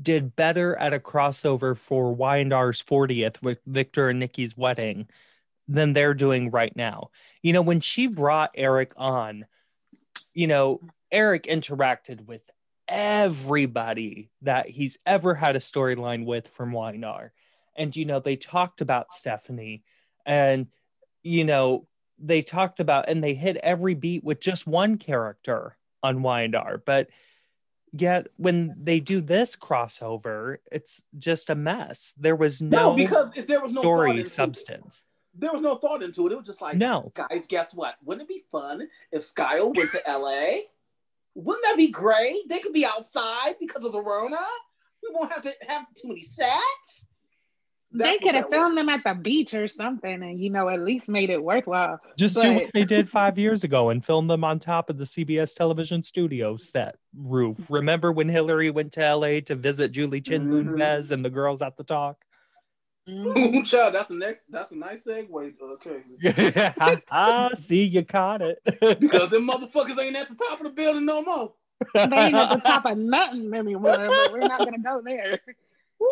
[0.00, 5.08] did better at a crossover for Y&R's 40th with Victor and Nikki's wedding
[5.68, 7.10] than they're doing right now.
[7.42, 9.46] You know, when she brought Eric on,
[10.32, 10.80] you know,
[11.10, 12.48] Eric interacted with
[12.88, 17.32] everybody that he's ever had a storyline with from Y&R.
[17.76, 19.82] And, you know, they talked about Stephanie
[20.26, 20.66] and,
[21.22, 21.86] you know,
[22.22, 26.78] they talked about and they hit every beat with just one character on Y&R.
[26.84, 27.08] But
[27.92, 32.14] yet when they do this crossover, it's just a mess.
[32.18, 35.02] There was no, No, because if there was no story into it, substance.
[35.34, 36.32] there was no thought into it.
[36.32, 37.12] It was just like, No.
[37.14, 37.96] guys, guess what?
[38.04, 40.60] Wouldn't it be fun if Skyle went to LA?
[41.34, 42.36] Wouldn't that be great?
[42.48, 44.36] They could be outside because of the Rona.
[45.02, 47.04] We won't have to have too many sets.
[47.94, 48.56] They could have that was.
[48.56, 52.00] filmed them at the beach or something and you know at least made it worthwhile
[52.16, 55.04] Just do what they did five years ago and film them on top of the
[55.04, 57.58] CBS television studio set roof.
[57.68, 60.46] Remember when Hillary went to LA to visit Julie Chen.
[60.48, 62.16] Moonves and the girls at the talk?
[63.08, 63.66] Mhm.
[63.66, 64.42] Child, that's a next.
[64.48, 65.54] That's a nice segue.
[65.60, 66.02] Okay,
[67.10, 68.60] I see, you caught it.
[69.00, 71.52] because them motherfuckers ain't at the top of the building no more.
[71.94, 75.40] they ain't at the top of nothing anymore but we're not gonna go there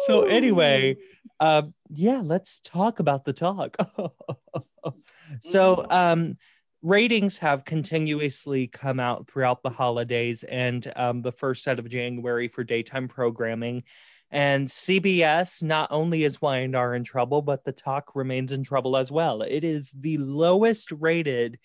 [0.06, 0.96] so anyway,
[1.38, 3.76] um, yeah, let's talk about the talk.
[5.40, 6.36] so um,
[6.82, 12.48] ratings have continuously come out throughout the holidays and um, the first set of January
[12.48, 13.82] for daytime programming.
[14.30, 19.10] And CBS not only is Y&R in trouble, but the talk remains in trouble as
[19.10, 19.42] well.
[19.42, 21.58] It is the lowest rated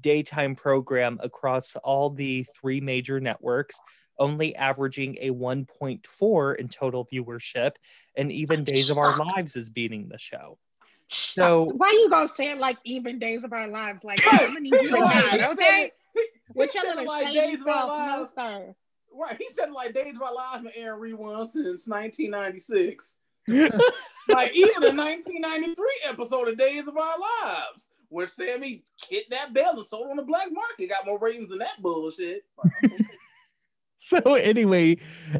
[0.00, 3.78] daytime program across all the three major networks,
[4.18, 7.72] only averaging a 1.4 in total viewership.
[8.16, 10.58] And even Days of Our Lives is beating the show.
[11.10, 14.42] So why are you gonna say it like even days of our lives like Right.
[14.42, 15.24] I'm gonna need you to Right.
[15.30, 17.66] He nod, okay it- he- he with your said it little like shady Days of
[17.66, 18.32] Our self no Lives.
[18.34, 18.74] sir
[19.14, 23.14] Right, he said like Days of Our Lives been airing reruns since 1996.
[23.48, 25.74] like even the 1993
[26.06, 30.48] episode of Days of Our Lives, where Sammy kidnapped Belle and sold on the black
[30.52, 32.44] market, got more ratings than that bullshit.
[34.00, 34.96] so anyway,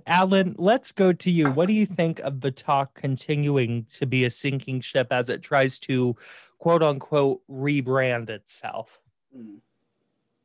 [0.06, 1.50] Alan, let's go to you.
[1.50, 5.42] What do you think of the talk continuing to be a sinking ship as it
[5.42, 6.16] tries to
[6.58, 9.00] quote unquote rebrand itself?
[9.36, 9.60] Mm.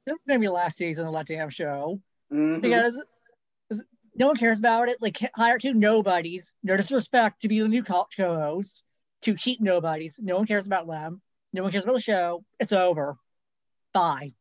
[0.06, 2.00] This is gonna be the last season of the Let Damn Show
[2.32, 2.62] Mhm.
[2.62, 2.98] because
[4.16, 5.02] no one cares about it.
[5.02, 8.84] Like hire two nobodies, no disrespect to be the new co- co-host,
[9.22, 10.16] two cheap nobodies.
[10.20, 11.22] No one cares about them.
[11.52, 12.44] No one cares about the show.
[12.60, 13.18] It's over.
[13.94, 14.34] Bye.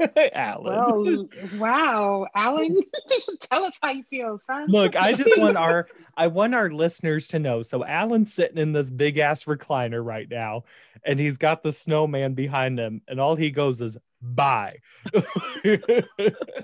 [0.32, 0.74] Alan.
[0.74, 2.76] well wow alan
[3.40, 7.28] tell us how you feel son Look, I just want our I want our listeners
[7.28, 7.62] to know.
[7.62, 10.64] So Alan's sitting in this big ass recliner right now,
[11.04, 14.76] and he's got the snowman behind him, and all he goes is bye.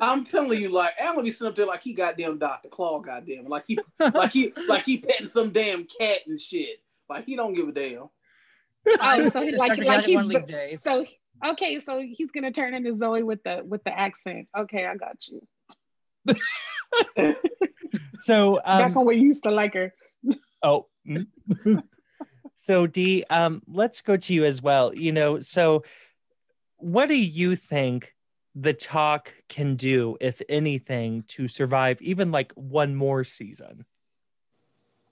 [0.01, 2.68] I'm telling you, like Alan be sitting up there like he goddamn Dr.
[2.68, 6.83] Claw, goddamn, like he like he like he petting some damn cat and shit.
[7.09, 8.09] Like he don't give a damn.
[9.01, 10.83] oh, so he- like, like together one of he's days.
[10.83, 11.05] so
[11.44, 14.49] okay so he's gonna turn into zoe with the with the accent.
[14.57, 15.46] Okay i got you.
[18.18, 19.94] So back um, when we used to like her.
[20.62, 20.87] Oh.
[22.59, 24.94] So d um let's go to you as well.
[24.94, 25.85] You know so
[26.79, 28.14] what do you think
[28.55, 33.85] the talk can do if anything to survive even like one more season?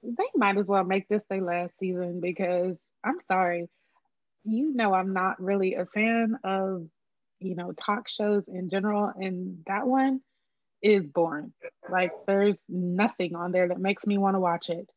[0.02, 3.68] They might as well make this their last season because I'm sorry,
[4.44, 6.87] you know I'm not really a fan of
[7.40, 10.20] you know talk shows in general, and that one
[10.83, 11.52] is boring.
[11.88, 14.88] Like there's nothing on there that makes me want to watch it,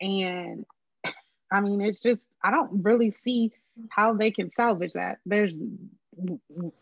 [0.00, 0.64] and
[1.52, 3.52] I mean it's just I don't really see
[3.88, 5.18] how they can salvage that.
[5.24, 5.54] There's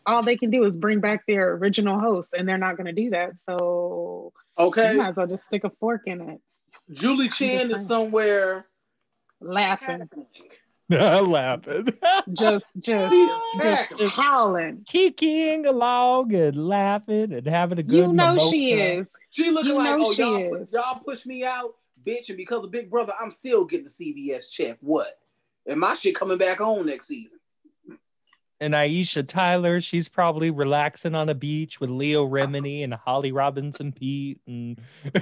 [0.05, 3.01] all they can do is bring back their original host, and they're not going to
[3.01, 3.31] do that.
[3.41, 6.41] So Okay, you might as well just stick a fork in it,
[6.91, 8.65] Julie Chen is somewhere
[9.39, 10.09] laughing.
[11.23, 11.87] laughing
[12.33, 13.15] just just
[13.61, 14.83] just Just howling.
[14.87, 19.07] kicking along and laughing and having a good You know she is.
[19.29, 20.71] She looking You like, oh she y'all, is.
[20.71, 21.75] y'all push me out,
[22.05, 24.77] bitch, and because of Big Brother, I'm still getting the CBS check.
[24.81, 25.17] What?
[25.65, 27.37] And my shit coming back on next season.
[28.59, 33.91] and Aisha Tyler, she's probably relaxing on a beach with Leah Remini and Holly Robinson
[33.91, 34.79] Peete and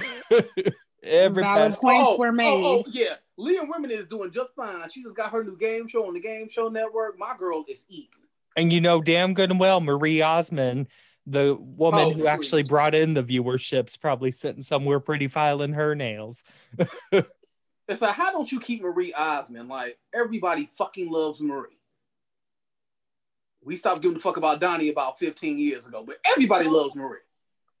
[1.02, 1.58] everybody.
[1.60, 2.64] Valid points oh, were made.
[2.64, 3.14] Oh, oh, yeah.
[3.40, 4.88] Leah Remini is doing just fine.
[4.90, 7.18] She just got her new game show on the Game Show Network.
[7.18, 8.08] My girl is eating.
[8.56, 10.88] And you know damn good and well, Marie Osmond,
[11.26, 15.94] the woman Oh, who actually brought in the viewership's probably sitting somewhere pretty filing her
[15.94, 16.42] nails.
[17.90, 19.68] It's like, how don't you keep Marie Osmond?
[19.68, 21.76] Like everybody fucking loves Marie.
[23.64, 27.18] We stopped giving a fuck about Donnie about 15 years ago, but everybody loves Marie.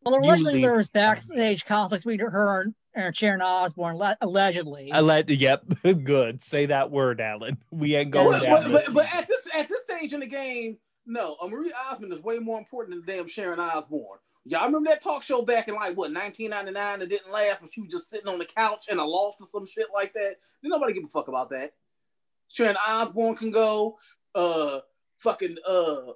[0.04, 4.90] Well, originally there was backstage conflicts between her and, and Sharon Osbourne, le- allegedly.
[4.92, 5.64] I let yep,
[6.04, 6.42] good.
[6.42, 7.58] Say that word, Alan.
[7.70, 8.72] We ain't going but, down.
[8.72, 9.18] but, this but season.
[9.18, 12.58] at this at this stage in the game, no, uh, Marie Osmond is way more
[12.58, 14.18] important than the damn Sharon Osbourne.
[14.46, 17.82] Y'all remember that talk show back in like what 1999 that didn't last when she
[17.82, 20.36] was just sitting on the couch and a lost or some shit like that?
[20.62, 21.72] Did nobody give a fuck about that?
[22.48, 23.98] Sharon Osbourne can go.
[24.34, 24.80] Uh,
[25.18, 26.12] fucking uh,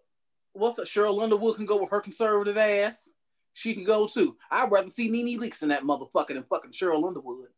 [0.52, 0.86] what's that?
[0.86, 3.10] Sheryl Underwood can go with her conservative ass.
[3.54, 4.36] She can go too.
[4.50, 7.48] I'd rather see Nene Leakes in that motherfucker than fucking Sheryl Underwood.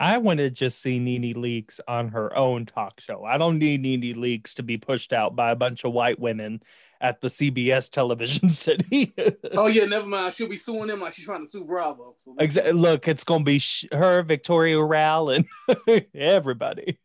[0.00, 3.24] I want to just see Nene Leakes on her own talk show.
[3.24, 6.62] I don't need Nene Leakes to be pushed out by a bunch of white women
[7.00, 9.12] at the CBS television city.
[9.52, 10.34] Oh yeah, never mind.
[10.34, 12.14] She'll be suing them like she's trying to sue Bravo.
[12.24, 15.44] So Exa- Look, it's going to be sh- her, Victoria Rowell, and
[16.14, 16.96] everybody.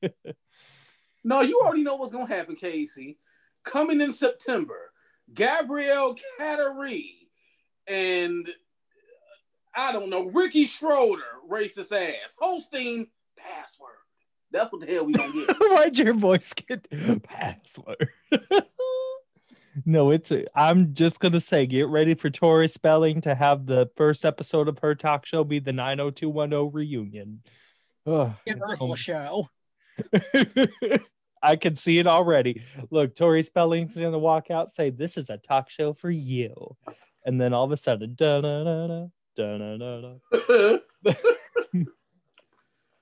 [1.24, 3.18] No, you already know what's gonna happen, Casey.
[3.64, 4.92] Coming in September,
[5.34, 7.04] Gabrielle Carteris
[7.88, 8.52] and uh,
[9.76, 13.08] I don't know Ricky Schroder, racist ass, hosting
[13.38, 13.90] password.
[14.52, 15.56] That's what the hell we gonna get.
[15.60, 16.88] Why'd your voice get
[17.24, 18.10] password?
[19.86, 20.32] no, it's.
[20.32, 24.68] A, I'm just gonna say, get ready for Tori Spelling to have the first episode
[24.68, 27.42] of her talk show be the 90210 reunion.
[28.06, 29.48] Oh, it's Universal gonna- show.
[31.44, 32.64] I can see it already.
[32.90, 36.78] Look, Tori Spelling's gonna walk out, say, "This is a talk show for you,"
[37.26, 38.88] and then all of a sudden, da da da
[39.36, 40.78] da da da da.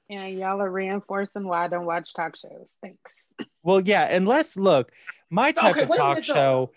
[0.10, 2.76] Yeah, y'all are reinforcing why I don't watch talk shows.
[2.82, 3.16] Thanks.
[3.64, 4.92] Well, yeah, and let's look.
[5.30, 6.72] My type Okay, of talk show,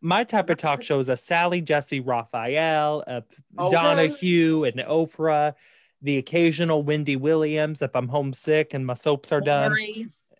[0.00, 3.26] my type of talk show is a Sally Jessy Raphael, a Okay.
[3.58, 5.54] Oh, Donahue, and Oprah,
[6.00, 9.76] the occasional Wendy Williams if I'm homesick and my soaps are done.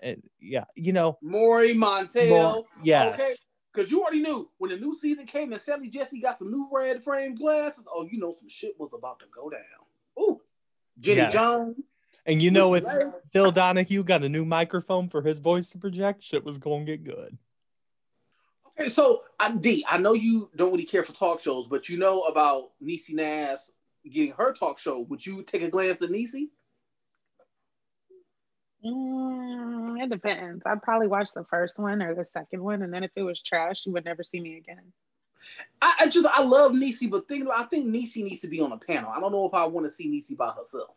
[0.02, 2.28] Uh, yeah, you know, Maury Montel.
[2.28, 3.14] more, yes.
[3.14, 3.32] Okay.
[3.72, 6.68] Cause you already knew when the new season came and Sally Jessy got some new
[6.72, 7.84] red frame glasses.
[7.92, 9.60] Oh, you know some shit was about to go down.
[10.18, 10.40] Ooh,
[10.98, 11.32] Jenny Yes.
[11.32, 11.76] Jones.
[12.26, 12.84] And you know, if
[13.32, 16.96] Phil Donahue got a new microphone for his voice to project, shit was going to
[16.96, 17.38] get good.
[18.78, 21.96] Okay, so I D, I know you don't really care for talk shows, but you
[21.96, 23.58] know about Niecy Nash
[24.10, 25.00] getting her talk show.
[25.02, 26.48] Would you take a glance at Niecy?
[28.84, 30.64] Mm, it depends.
[30.66, 33.40] I'd probably watch the first one or the second one, and then if it was
[33.42, 34.92] trash, you would never see me again.
[35.82, 38.60] I, I just I love Niecy, but think about I think Niecy needs to be
[38.60, 39.10] on a panel.
[39.14, 40.96] I don't know if I want to see Niecy by herself.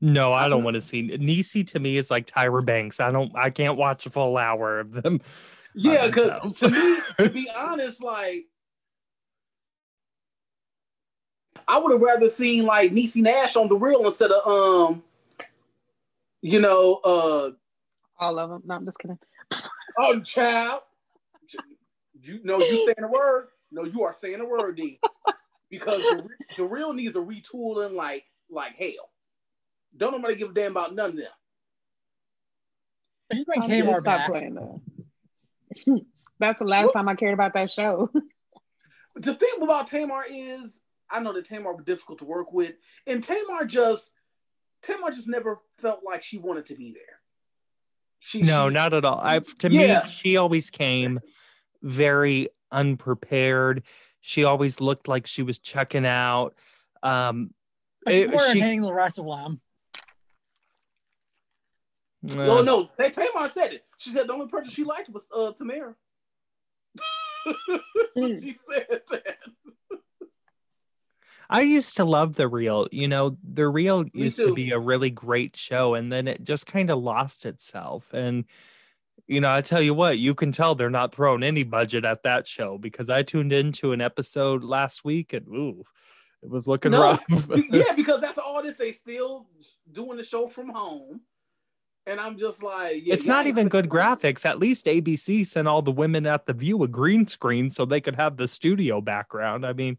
[0.00, 3.00] No, I don't want to see Niecy to me is like Tyra Banks.
[3.00, 5.20] I don't I can't watch a full hour of them.
[5.74, 8.46] Yeah, because to me, to be honest, like
[11.68, 15.02] I would have rather seen like Niecy Nash on the real instead of um,
[16.42, 17.50] you know, uh,
[18.18, 18.62] All of them.
[18.66, 19.18] No, I'm just kidding.
[19.98, 20.82] oh child.
[22.20, 23.48] You know, you saying a word.
[23.70, 25.00] No, you are saying a word, D.
[25.70, 26.28] Because the,
[26.58, 29.10] the real needs a retooling like like hell.
[29.96, 31.26] Don't nobody give a damn about none of them.
[33.30, 34.30] They should bring I'm Tamar stop back.
[34.30, 36.00] playing that.
[36.38, 38.10] That's the last time I cared about that show.
[39.16, 40.70] the thing about Tamar is,
[41.10, 42.74] I know that Tamar was difficult to work with,
[43.06, 44.10] and Tamar just,
[44.82, 47.20] Tamar just never felt like she wanted to be there.
[48.18, 49.20] She, No, she- not at all.
[49.22, 50.04] I to Yeah.
[50.04, 51.20] me, she always came
[51.82, 53.82] very unprepared.
[54.20, 56.54] She always looked like she was checking out.
[57.02, 57.52] Um,
[58.04, 59.60] But she's it- she- entertaining than the rest of them.
[62.24, 63.84] No, uh, no, Ta- Tamar said it.
[63.98, 65.96] She said the only person she liked was uh, Tamara.
[68.16, 69.38] she said that.
[71.52, 72.88] I used to love the real.
[72.90, 76.66] You know, the real used to be a really great show, and then it just
[76.66, 78.08] kind of lost itself.
[78.12, 78.44] And
[79.26, 82.22] you know, I tell you what, you can tell they're not throwing any budget at
[82.24, 85.84] that show because I tuned into an episode last week, and ooh,
[86.42, 87.24] it was looking No, rough.
[87.70, 88.76] yeah, because that's all this.
[88.76, 89.46] They still
[89.90, 91.20] doing the show from home,
[92.06, 94.44] and I'm just like, yeah, it's y'all not even good graphics.
[94.44, 98.00] At least ABC sent all the women at the view a green screen so they
[98.00, 99.64] could have the studio background.
[99.64, 99.98] I mean,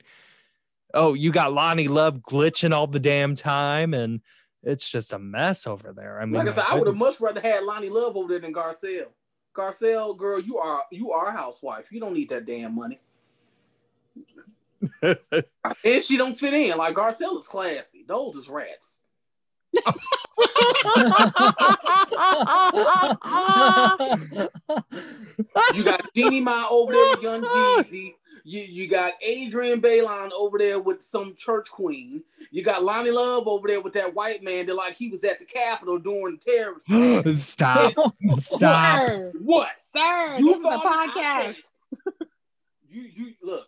[0.94, 4.22] oh, you got Loni Love glitching all the damn time, and
[4.64, 6.22] it's just a mess over there.
[6.22, 8.40] I mean, Like I said, I would have much rather had Loni Love over there
[8.40, 9.08] than Garcelle.
[9.56, 11.86] Garcelle, girl, you are you are a housewife.
[11.92, 13.00] You don't need that damn money.
[15.86, 16.78] And she don't fit in.
[16.78, 18.04] Like Garcelle is classy.
[18.08, 19.00] Those is rats.
[25.74, 28.16] You got Jeannie Mai over there with Young Jeezy.
[28.46, 32.24] You you got Adrienne Bailon over there with some church queen.
[32.52, 35.40] You got Loni Love over there with that white man that like he was at
[35.40, 37.44] the Capitol during the terrorist.
[37.52, 37.94] Stop.
[38.38, 39.08] Stop.
[39.08, 39.70] Sir, what?
[39.96, 41.56] sir, You this is a podcast.
[41.56, 42.28] said-
[42.90, 43.68] You you look.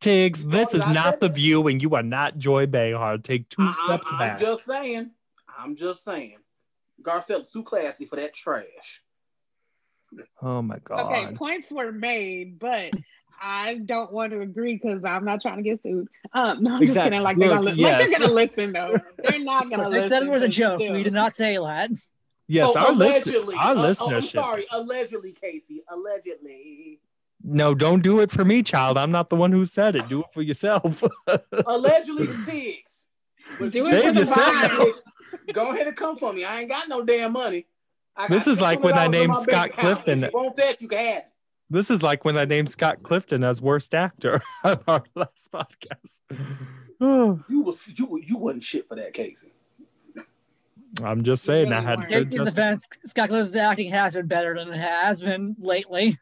[0.00, 3.18] Tiggz, this is not the view, and you are not Joy Behar.
[3.18, 4.32] Take two I- steps I'm, back.
[4.32, 5.10] I'm just saying.
[5.58, 6.38] I'm just saying.
[7.02, 9.02] Garcelle's too classy for that trash.
[10.42, 11.00] oh my god.
[11.12, 12.92] Okay, points were made, but
[13.40, 16.08] I don't want to agree because I'm not trying to get sued.
[16.32, 17.22] Um, no, I'm just kidding.
[17.22, 18.00] Like they're gonna, li- yes.
[18.00, 18.98] like they're gonna listen though.
[19.18, 20.08] They're not gonna listen.
[20.08, 20.80] said it was a joke.
[20.80, 20.92] still.
[20.94, 21.90] We did not say that.
[22.48, 23.54] yes, Oh, our, listen- allegedly.
[23.56, 24.66] our Uh, oh, I'm sorry.
[24.72, 25.82] Allegedly, Casey.
[25.90, 27.00] Allegedly.
[27.44, 28.96] No, don't do it for me, child.
[28.98, 30.08] I'm not the one who said it.
[30.08, 31.02] Do it for yourself.
[31.66, 33.02] Allegedly, the Tiggz.
[33.60, 35.02] But Do you it for the yourself.
[35.52, 36.44] Go ahead and come for me.
[36.44, 37.66] I ain't got no damn money.
[38.16, 39.72] I This is like when I named Scott.
[39.72, 40.24] Clifton.
[40.24, 41.24] If you want that, you can have it.
[41.70, 46.20] This is like when I named Scott Clifton as worst actor on our last podcast.
[46.98, 49.36] You was you you wasn't shit for that, Casey.
[51.02, 52.08] I'm just saying, I had weren't.
[52.08, 56.18] Casey's defense, Scott Clifton's acting has been better than it has been lately.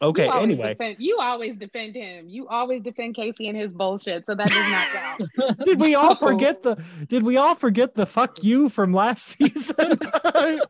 [0.00, 2.28] Okay, you anyway, defend, you always defend him.
[2.28, 5.58] You always defend Casey and his bullshit, so that does not count.
[5.64, 6.82] did we all forget the?
[7.08, 9.98] Did we all forget the fuck you from last season?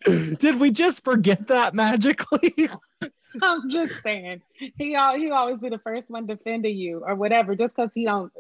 [0.39, 2.69] did we just forget that magically?
[3.43, 4.43] I'm just saying,
[4.77, 8.05] he al- he always be the first one defending you or whatever, just because he
[8.05, 8.31] don't,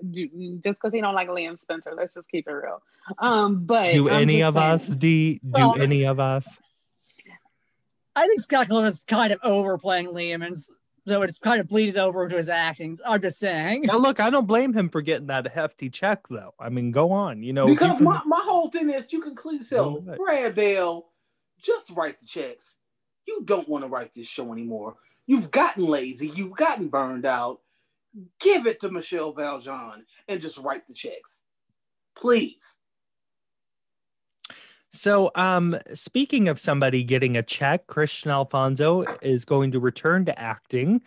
[0.62, 1.94] just because he don't like Liam Spencer.
[1.96, 2.82] Let's just keep it real.
[3.18, 4.70] Um, but Do I'm any of saying.
[4.70, 4.88] us?
[4.88, 5.40] D?
[5.54, 6.60] Do any of us?
[8.14, 10.56] I think Scott Clifton's kind of overplaying Liam, and
[11.08, 12.98] so it's kind of bleeded over into his acting.
[13.06, 13.82] I'm just saying.
[13.82, 16.54] Now, look, I don't blame him for getting that hefty check, though.
[16.60, 17.42] I mean, go on.
[17.42, 20.02] You know, if you Because can- my, my whole thing is you can clear yourself.
[20.02, 20.18] What?
[20.18, 21.10] Brad Bell,
[21.60, 22.76] just write the checks.
[23.26, 24.96] You don't want to write this show anymore.
[25.26, 26.28] You've gotten lazy.
[26.28, 27.60] You've gotten burned out.
[28.40, 31.40] Give it to Michele Val Jean and just write the checks.
[32.14, 32.76] Please.
[34.94, 40.38] So, um, speaking of somebody getting a check, Kristian Alfonso is going to return to
[40.38, 41.00] acting.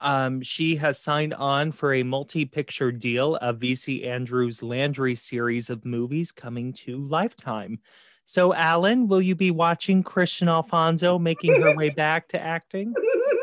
[0.00, 5.84] Um, she has signed on for a multi-picture deal of VC Andrews' Landry series of
[5.84, 7.78] movies coming to Lifetime.
[8.24, 12.92] So, Alan, will you be watching Kristian Alfonso making her way back to acting?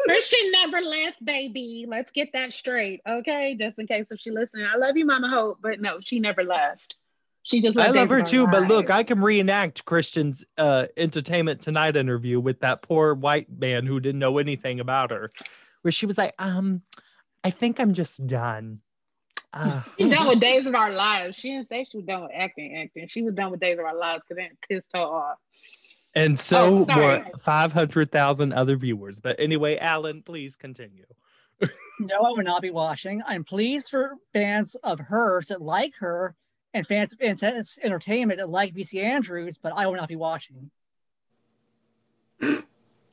[0.09, 1.85] Kristian never left, baby.
[1.87, 3.55] Let's get that straight, okay?
[3.57, 4.67] Just in case if she listening.
[4.71, 6.97] I love you, Mama Hope, but no, she never left.
[7.45, 11.61] She just I love her too, Our but look, I can reenact Kristian's uh, Entertainment
[11.61, 15.29] Tonight interview with that poor white man who didn't know anything about her,
[15.83, 16.81] where she was like, um,
[17.43, 18.79] I think I'm just done.
[19.53, 21.37] Uh, She done with Days of Our Lives.
[21.37, 23.07] She didn't say she was done with acting, acting.
[23.09, 25.37] She was done with Days of Our Lives because it pissed her off.
[26.15, 27.19] and so Oh, sorry.
[27.19, 29.19] were 500,000 other viewers.
[29.19, 31.05] But anyway, Alan, please continue.
[31.99, 33.21] No, I would not be watching.
[33.25, 36.35] I'm pleased for fans of hers that like her
[36.75, 40.69] and fans of Intense Entertainment like VC Andrews, but I will not be watching.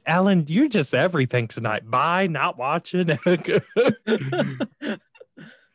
[0.05, 1.89] Alan, you're just everything tonight.
[1.89, 3.17] Bye, not watching.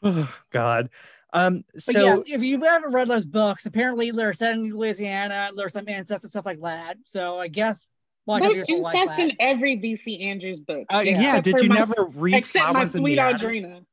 [0.04, 0.90] oh, God.
[1.32, 5.52] Um, But so yeah, if you haven't read those books, apparently they're set in Louisiana.
[5.56, 6.98] There's some incest and stuff like that.
[7.06, 7.86] So I guess
[8.26, 10.86] well, There's people like incest in every VC Andrews book.
[10.94, 13.22] uh, yeah, Yeah, did for you my- never read Except my Flowers in sweet the
[13.22, 13.42] Attic?
[13.50, 13.86] Audrina.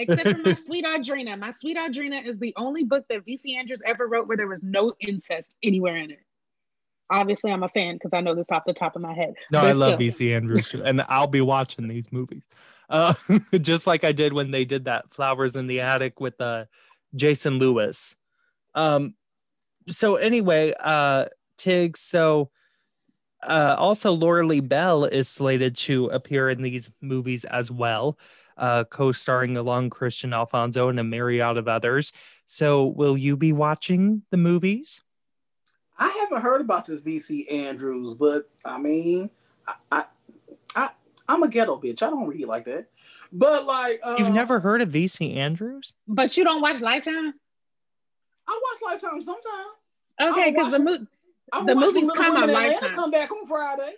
[0.00, 1.38] Except for my sweet Audrina.
[1.38, 4.62] My sweet Audrina is the only book that VC Andrews ever wrote where there was
[4.62, 6.20] no incest anywhere in it.
[7.10, 9.34] Obviously, I'm a fan because I know this off the top of my head.
[9.50, 9.98] No, I love.
[9.98, 12.44] VC Andrews, and I'll be watching these movies,
[12.88, 13.14] uh,
[13.60, 16.66] just like I did when they did that "Flowers in the Attic" with uh,
[17.16, 18.14] Jason Lewis.
[18.76, 19.14] Um,
[19.88, 21.26] so anyway, uh,
[21.58, 21.96] Tig.
[21.96, 22.50] So
[23.42, 28.18] uh, also Lauralee Bell is slated to appear in these movies as well,
[28.60, 32.12] uh, co-starring along Kristian Alfonso and a myriad of others.
[32.46, 35.02] So will you be watching the movies?
[35.98, 39.30] I haven't heard about this VC Andrews, but I mean,
[39.66, 40.04] I, I,
[40.76, 40.88] I
[41.28, 42.02] I'm a ghetto bitch.
[42.02, 42.86] I don't read like that.
[43.32, 45.94] But like, uh, You've never heard of VC Andrews?
[46.08, 47.34] But you don't watch Lifetime?
[48.48, 50.34] I watch Lifetime sometimes.
[50.36, 51.06] Okay, because the watching-
[51.52, 52.94] mo- The movies Little come Women on Atlanta Lifetime.
[52.94, 53.94] Come back on Friday.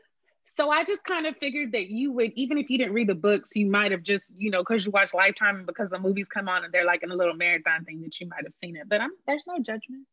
[0.57, 3.14] So I just kind of figured that you would, even if you didn't read the
[3.14, 6.28] books, you might have just, you know, because you watch Lifetime and because the movies
[6.28, 8.76] come on and they're like in a little marathon thing that you might have seen
[8.76, 8.88] it.
[8.88, 10.07] But I'm there's no judgment.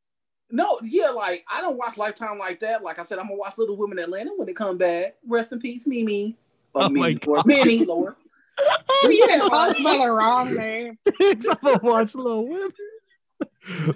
[0.51, 2.83] No, yeah, like I don't watch Lifetime like that.
[2.83, 5.15] Like I said, I'm gonna watch Little Women in Atlanta when they come back.
[5.27, 6.35] Rest in peace, Mimi.
[6.73, 7.45] Or Oh, oh my Mimi, or God.
[7.45, 8.15] Minnie, Lord.
[9.03, 10.95] you didn't all spell it wrong there.
[11.19, 12.71] Thanks, I'm gonna watch Little Women.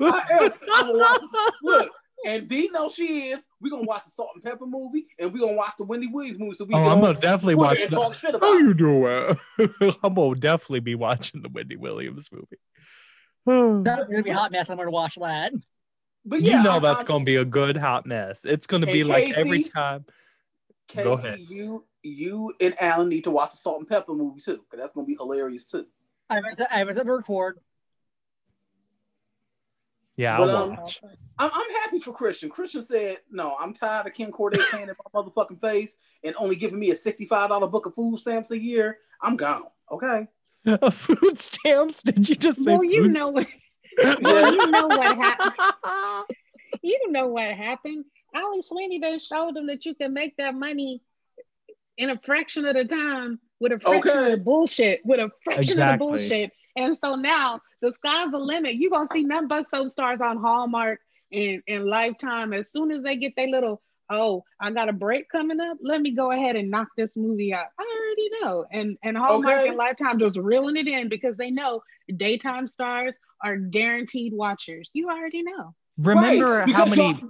[0.01, 1.21] I am- I'm gonna watch-
[1.63, 1.91] Look,
[2.25, 3.43] and D know she is.
[3.61, 6.55] We're gonna watch the Salt-N-Pepa movie, and we're gonna watch the Wendy Williams movie.
[6.55, 7.95] So we Oh, can I'm gonna definitely Twitter watch and that.
[7.95, 8.55] talk shit about.
[8.55, 8.59] it.
[8.59, 9.37] you doing?
[10.03, 12.59] I'm gonna definitely be watching the Wendy Williams movie.
[13.83, 14.69] That's gonna be a hot mess.
[14.69, 15.51] I'm gonna watch that.
[16.25, 18.45] But yeah, you know I- that's I- gonna be a good hot mess.
[18.45, 20.05] It's gonna be Hey, like every time.
[20.87, 21.39] Casey, Go ahead.
[21.49, 24.93] you you and Alan need to watch the Salt and Pepper movie too, because that's
[24.93, 25.85] gonna be hilarious too.
[26.29, 27.59] I was I was at the record.
[30.15, 31.01] Yeah, But, I'll um, watch.
[31.39, 32.49] I'm, I'm happy for Kristian.
[32.49, 36.55] Kristian said, "No, I'm tired of Ken Corday paying in my motherfucking face and only
[36.55, 38.99] giving me a sixty-five dollar book of food stamps a year.
[39.21, 39.63] I'm gone.
[39.91, 40.27] Okay.
[40.91, 42.03] food stamps?
[42.03, 42.73] Did you just say?
[42.73, 43.47] Well, you food know what
[43.97, 44.21] stamps?
[44.21, 45.53] well, you know what happened.
[46.83, 48.05] You know what happened.
[48.35, 51.01] Ali Sweeney done showed them that you can make that money
[51.97, 54.25] in a fraction of the time with a fraction Okay.
[54.25, 55.83] of the bullshit, with a fraction Exactly.
[55.83, 56.51] of the bullshit.
[56.75, 58.75] And so now the sky's the limit.
[58.75, 60.99] You're gonna see nothing but soap stars on Hallmark
[61.31, 62.53] and, and Lifetime.
[62.53, 66.01] As soon as they get their little, oh, I got a break coming up, let
[66.01, 67.67] me go ahead and knock this movie out.
[67.79, 68.65] I already know.
[68.71, 69.67] And and Hallmark Okay.
[69.69, 71.81] and Lifetime just reeling it in because they know
[72.17, 74.89] daytime stars are guaranteed watchers.
[74.93, 75.75] You already know.
[75.97, 77.23] Remember Right, how many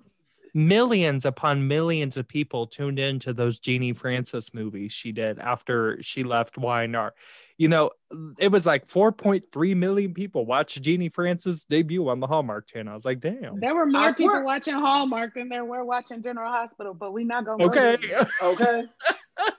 [0.54, 6.24] millions upon millions of people tuned into those Genie Francis movies she did after she
[6.24, 7.14] left Y&R.
[7.58, 7.92] You know,
[8.40, 12.92] it was like 4.3 million people watched Genie Francis debut on the Hallmark Channel.
[12.92, 13.60] I was like, damn.
[13.60, 17.14] There were more I people swear- watching Hallmark than there were watching General Hospital, but
[17.14, 17.64] we not gonna.
[17.66, 17.98] Okay.
[18.44, 18.84] Okay.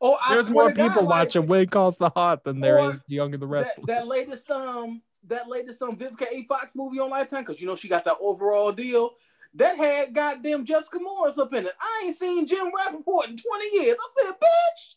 [0.00, 2.78] Oh, I There's more to God, people like, watching When Calls the Heart than there
[2.78, 6.44] Or is Young and the that, that latest um that latest um Vivica A.
[6.48, 9.12] Fox movie on Lifetime because you know she got that overall deal.
[9.54, 11.72] That had goddamn Jessica Morris up in it.
[11.80, 13.96] I ain't seen Jen Rappaport in 20 years.
[13.98, 14.94] I said, bitch.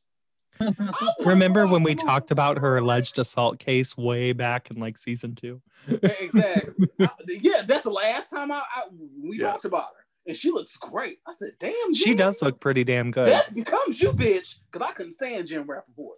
[0.62, 4.98] I Remember watch when we talked about her alleged assault case way back in like
[4.98, 5.62] season two?
[5.88, 6.88] Exactly.
[7.00, 8.84] I- yeah, that's the last time I, I
[9.22, 9.52] we Yeah.
[9.52, 11.20] talked about her, and she looks great.
[11.28, 13.28] I said, damn, She Jen, does look pretty damn good.
[13.28, 16.12] That becomes you, bitch, because I couldn't stand Jen Rappaport.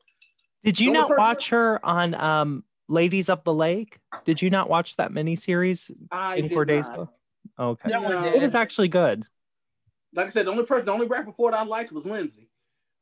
[0.63, 3.99] Did you The only not person- watch her on um Ladies of the Lake?
[4.25, 7.09] Did you not watch that miniseries I in did Corday's not.
[7.57, 7.89] Okay.
[7.89, 8.35] No one did.
[8.35, 9.23] It was actually good.
[10.13, 12.49] Like I said, the only person, the only Rappaport I liked was Lindsay.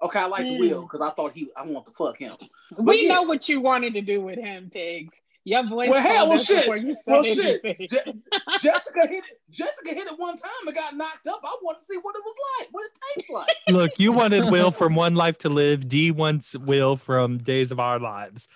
[0.04, 0.60] Okay, I like Mm.
[0.60, 2.36] Will because I thought he, I want to fuck him.
[2.78, 3.14] We yeah.
[3.16, 5.10] know what you wanted to do with him, Tiggz.
[5.44, 5.90] Your voice.
[5.90, 6.66] Well, hell, well, shit.
[6.66, 7.64] before you said Well, shit.
[7.64, 7.88] Je-
[8.62, 9.40] Jessica hit it.
[9.50, 11.42] Jessica hit it one time and got knocked up.
[11.44, 13.56] I wanted to see what it was like, what it tastes like.
[13.70, 15.88] Look, you wanted Will from One Life to Live.
[15.88, 18.50] D wants Will from Days of Our Lives.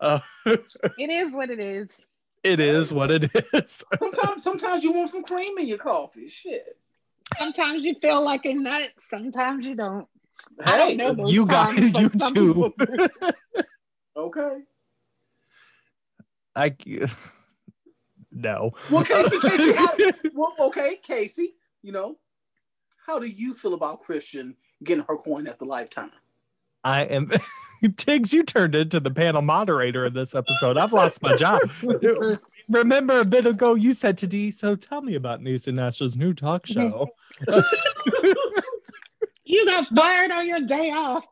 [0.00, 1.88] Uh, It is what it is.
[2.42, 3.84] it is what it is.
[3.98, 6.30] Sometimes, sometimes you want some cream in your coffee.
[6.30, 6.74] Shit.
[7.38, 8.90] Sometimes you feel like a nut.
[8.98, 10.06] Sometimes you don't.
[10.64, 12.72] I don't know those you guys, times, you too.
[12.78, 13.30] people.
[14.16, 14.58] Okay.
[16.54, 16.74] I
[18.32, 18.72] no.
[18.90, 19.88] Well, Casey, Casey, how,
[20.34, 21.54] well, okay, Casey.
[21.82, 22.18] You know,
[23.06, 24.54] how do you feel about Kristian
[24.84, 26.10] getting her coin at the lifetime?
[26.84, 27.30] I am
[27.84, 30.76] Tiggz, you turned into the panel moderator in this episode.
[30.76, 31.60] I've lost my job.
[32.68, 36.34] Remember a bit ago you said to D, so tell me about Niecy Nash's new
[36.34, 37.08] talk show.
[39.50, 41.24] You got fired on your day off.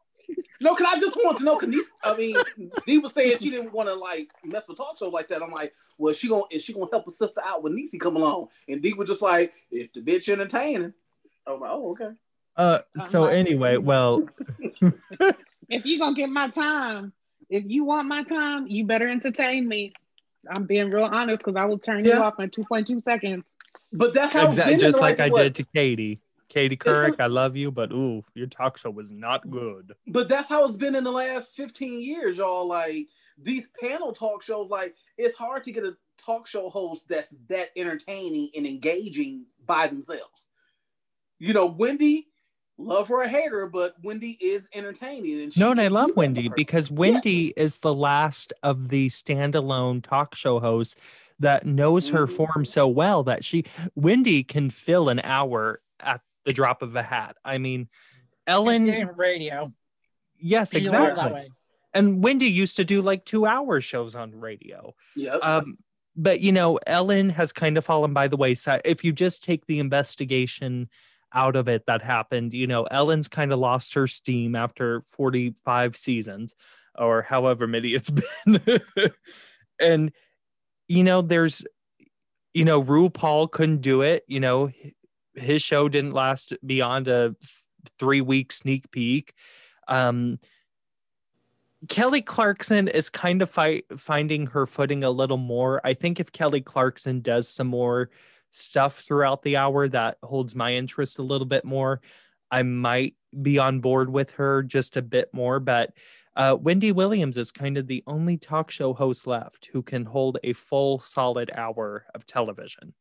[0.60, 1.56] No, cause I just want to know.
[1.56, 2.36] Cause these- I mean,
[2.84, 5.40] Dee was saying she didn't want to like mess with talk show like that.
[5.42, 8.16] I'm like, well, she gonna is she gonna help her sister out when Niecy come
[8.16, 8.48] along?
[8.68, 10.92] And Dee was just like, if the bitch entertaining.
[11.46, 12.10] I was like, oh, okay.
[12.56, 13.32] Uh so Uh-huh.
[13.32, 14.28] anyway, well,
[15.70, 17.12] If you gonna get my time,
[17.48, 19.92] if you want my time, you better entertain me.
[20.50, 23.44] I'm being real honest because I will turn you off in 2.2 seconds.
[23.92, 26.20] But that's how exactly just like I what- did to Katie.
[26.49, 29.92] Katie Couric, I love you, but ooh, your talk show was not good.
[30.07, 32.66] But that's how it's been in the last 15 years, y'all.
[32.66, 37.34] Like these panel talk shows, like it's hard to get a talk show host that's
[37.49, 40.49] that entertaining and engaging by themselves.
[41.38, 42.28] You know, Wendy,
[42.78, 45.42] love her or hate her, but Wendy is entertaining.
[45.42, 46.55] And she No, and I love Wendy her.
[46.55, 50.96] because Wendy is the last of the standalone talk show hosts
[51.38, 52.30] that knows her Mhm.
[52.32, 57.03] form so well that she Wendy can fill an hour at the drop of a
[57.03, 57.36] hat.
[57.44, 57.88] I mean,
[58.46, 59.68] Ellen Ellen, radio.
[60.38, 61.53] yes, You learn it that exactly.
[61.92, 64.94] And Wendy used to do like two hour shows on radio.
[65.14, 65.40] Yep.
[65.42, 65.76] Um,
[66.16, 68.80] but you know, Ellen has kind of fallen by the wayside.
[68.86, 70.88] If you just take the investigation
[71.34, 75.96] out of it that happened, you know, Ellen's kind of lost her steam after 45
[75.96, 76.55] seasons
[76.99, 78.11] or however many it's
[78.46, 78.61] been.
[79.78, 80.12] and
[80.88, 81.62] you know, there's
[82.55, 84.70] you know, RuPaul couldn't do it, you know,
[85.39, 87.34] his show didn't last beyond a
[87.99, 89.32] 3 week sneak peek.
[89.86, 90.39] Um
[91.89, 95.80] Kelly Clarkson is kind of fi- finding her footing a little more.
[95.84, 98.11] I think if Kelly Clarkson does some more
[98.51, 102.01] stuff throughout the hour that holds my interest a little bit more,
[102.51, 105.61] I might be on board with her just a bit more.
[105.61, 105.93] But
[106.34, 110.39] uh, Wendy Williams is kind of the only talk show host left who can hold
[110.43, 112.95] a full solid hour of television.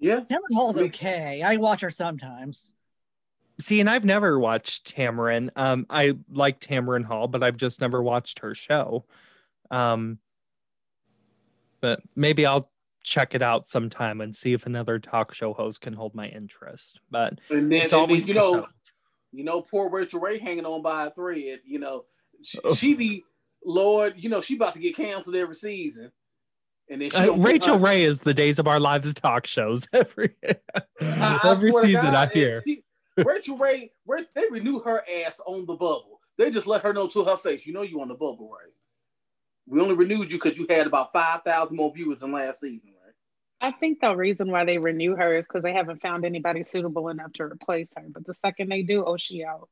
[0.00, 0.20] Yeah.
[0.20, 1.42] Tamron Hall's okay.
[1.42, 2.72] I watch her sometimes.
[3.60, 5.50] See, and I've never watched Tamron.
[5.54, 9.04] Um, I like Tamron Hall, but I've just never watched her show.
[9.70, 10.18] Um,
[11.80, 12.70] but maybe I'll
[13.02, 17.00] check it out sometime and see if another talk show host can hold my interest.
[17.10, 18.72] But And then, it's and then, always you the know, shows.
[19.32, 21.60] you know, poor Rachael Ray hanging on by a thread.
[21.64, 22.04] You know,
[22.42, 22.74] she, Oh.
[22.74, 23.24] she be
[23.64, 24.14] Lord.
[24.16, 26.12] You know, she about to get canceled every season.
[26.90, 30.34] And then Uh, Rachael her- Ray is the Days of Our Lives talk shows every
[30.44, 30.54] I-
[31.00, 32.62] I every swear season God, I hear.
[32.66, 32.84] she-
[33.16, 36.20] Rachael Ray, Ray, they renew her ass on the bubble.
[36.36, 38.72] They just let her know to her face, you know you on the bubble, right?
[39.66, 42.90] We only renewed you because you had about five thousand more viewers than last season,
[43.04, 43.14] right?
[43.60, 47.08] I think the reason why they renew her is because they haven't found anybody suitable
[47.08, 48.04] enough to replace her.
[48.08, 49.68] But the second they do, oh, she out.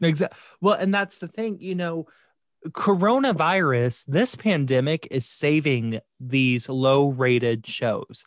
[0.00, 0.38] Exactly.
[0.62, 2.06] Well, and that's the thing, you know,
[2.70, 8.24] coronavirus, this pandemic is saving these low rated shows.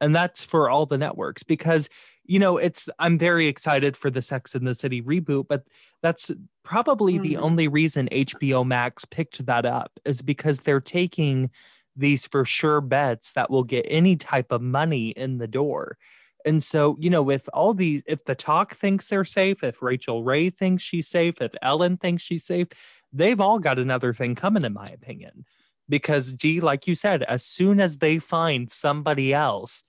[0.00, 1.88] And that's for all the networks because,
[2.24, 5.64] you know, it's, I'm very excited for the Sex in the City reboot, but
[6.02, 6.30] that's
[6.62, 7.42] probably the Mhm.
[7.42, 11.50] only reason HBO Max picked that up is because they're taking
[11.96, 15.98] these for sure bets that will get any type of money in the door.
[16.46, 20.24] And so, you know, if all these, if the talk thinks they're safe, if Rachael
[20.24, 22.68] Ray thinks she's safe, if Ellen thinks she's safe,
[23.12, 25.44] they've all got another thing coming, in my opinion.
[25.88, 29.84] Because, G, like you said, as soon as they find somebody else,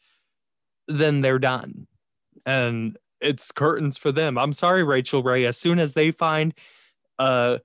[0.88, 1.88] then they're done.
[2.45, 4.38] And it's curtains for them.
[4.38, 5.45] I'm sorry, Rachael Ray.
[5.45, 6.53] As soon as they find
[7.19, 7.59] uh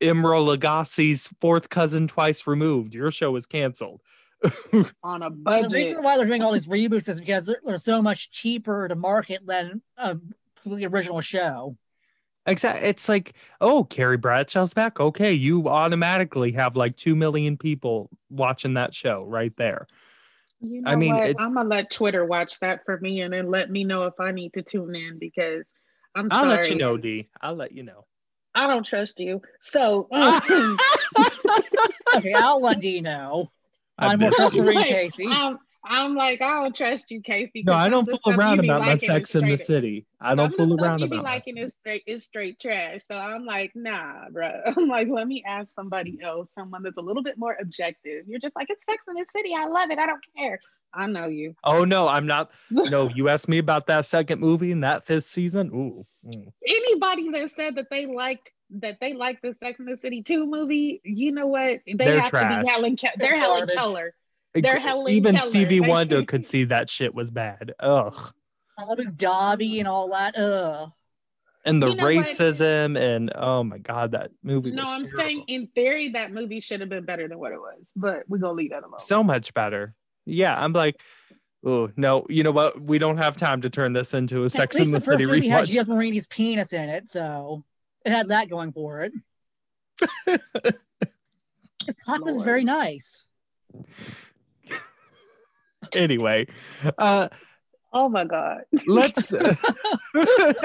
[0.00, 4.00] Emeril Lagasse's fourth cousin twice removed, your show is canceled.
[5.02, 8.00] On a The reason why they're doing all these reboots is because they're, they're so
[8.00, 10.14] much cheaper to market than uh,
[10.64, 11.76] the original show.
[12.46, 12.88] Exactly.
[12.88, 14.98] It's like, oh, Carrie Bradshaw's back.
[14.98, 19.86] Okay, you automatically have like two million people watching that show right there.
[20.62, 21.26] You know I mean, what?
[21.28, 24.18] it- I'm gonna let Twitter watch that for me, and then let me know if
[24.18, 25.64] I need to tune in because
[26.14, 26.56] I'm I'll sorry.
[26.56, 27.28] let you know, D.
[27.40, 28.04] I'll let you know.
[28.54, 29.40] I don't trust you.
[29.60, 30.76] So um,
[32.16, 33.48] Okay, I'll let D know.
[33.98, 35.26] I I'm more bet trust you- for Casey.
[35.26, 37.62] Um, I'm, I'm like, I don't trust you, Casey.
[37.64, 40.06] No, I don't fool around about my sex in the city.
[40.20, 42.60] I don't of the fool stuff around you about be liking is straight is straight
[42.60, 43.02] trash.
[43.10, 44.50] So I'm like, nah, bro.
[44.76, 48.26] I'm like, let me ask somebody else, someone that's a little bit more objective.
[48.28, 49.54] You're just like, it's Sex in the City.
[49.56, 49.98] I love it.
[49.98, 50.60] I don't care.
[50.92, 51.54] I know you.
[51.64, 52.50] Oh no, I'm not.
[52.70, 55.70] No, you asked me about that second movie in that fifth season.
[55.72, 56.06] Ooh.
[56.26, 56.52] mm.
[56.66, 60.46] Anybody that said that they liked that they liked the Sex in the City 2
[60.46, 61.80] movie, you know what?
[61.86, 62.58] They They're have trash.
[62.58, 62.96] to be Helen.
[62.96, 63.68] Ke- they're Helen.
[63.68, 64.14] Keller.
[64.54, 65.46] They're Helen Even Keller.
[65.50, 67.72] Stevie They- Wonder could see that shit was bad.
[67.80, 68.32] Ugh.
[68.78, 70.36] Abu Dhabi and all that.
[70.38, 70.90] Ugh.
[71.66, 72.14] And the You know what?
[72.14, 75.18] racism and oh my god, that movie No, was I'm terrible.
[75.22, 78.38] saying in theory that movie should have been better than what it was, but we're
[78.38, 78.98] gonna leave that alone.
[78.98, 79.94] so much better.
[80.24, 80.98] Yeah, I'm like,
[81.62, 82.80] oh no, you know what?
[82.80, 85.20] We don't have time to turn this into a Sex least in the, the first
[85.20, 85.70] City movie had rewatch.
[85.70, 87.62] Gilles Marini's penis in it, so
[88.06, 89.12] it had that going for it.
[91.86, 93.26] His cock was very nice.
[95.96, 96.46] anyway,
[96.98, 97.28] uh,
[97.92, 98.62] oh my god.
[98.86, 99.32] let's.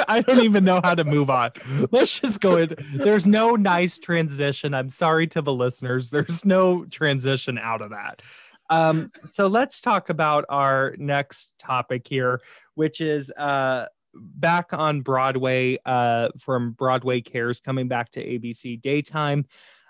[0.07, 1.51] I don't even know how to move on.
[1.91, 2.75] Let's just go in.
[2.93, 4.73] There's no nice transition.
[4.73, 6.09] I'm sorry to the listeners.
[6.09, 8.21] There's no transition out of that.
[8.69, 12.41] Um, so let's talk about our next topic here,
[12.73, 19.45] which is uh, back on Broadway uh, from Broadway Cares coming back to ABC Daytime.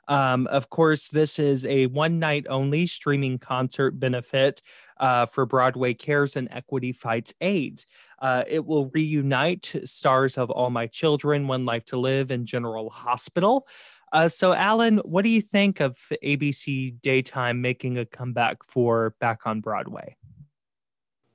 [0.08, 4.62] Um, of course, this is a one night only streaming concert benefit
[4.98, 7.88] uh, for Broadway Cares and Equity Fights AIDS.
[8.20, 12.89] Uh, it will reunite stars of All My Children, One Life to Live, and General
[12.89, 13.68] Hospital.
[14.14, 19.41] Uh, so, Alan, what do you think of ABC Daytime making a comeback for Back
[19.46, 20.16] on Broadway?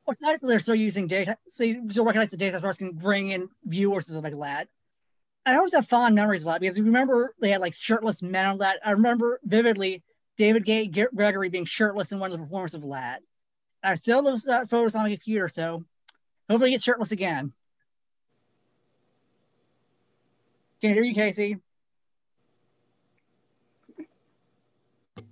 [0.07, 2.79] Well, it's nice that they're still using data, so you still recognize the data stars
[2.79, 4.69] can bring in viewers and stuff like that.
[5.47, 8.47] I always have fond memories of that because you remember they had like shirtless men
[8.47, 8.79] on that.
[8.85, 10.03] I remember vividly
[10.37, 13.23] David Gay Gregory being shirtless in one of the performances of that.
[13.83, 15.85] I still have those photos on my computer, so
[16.49, 17.53] hopefully he gets shirtless again.
[20.81, 21.59] Can you hear you, Casey?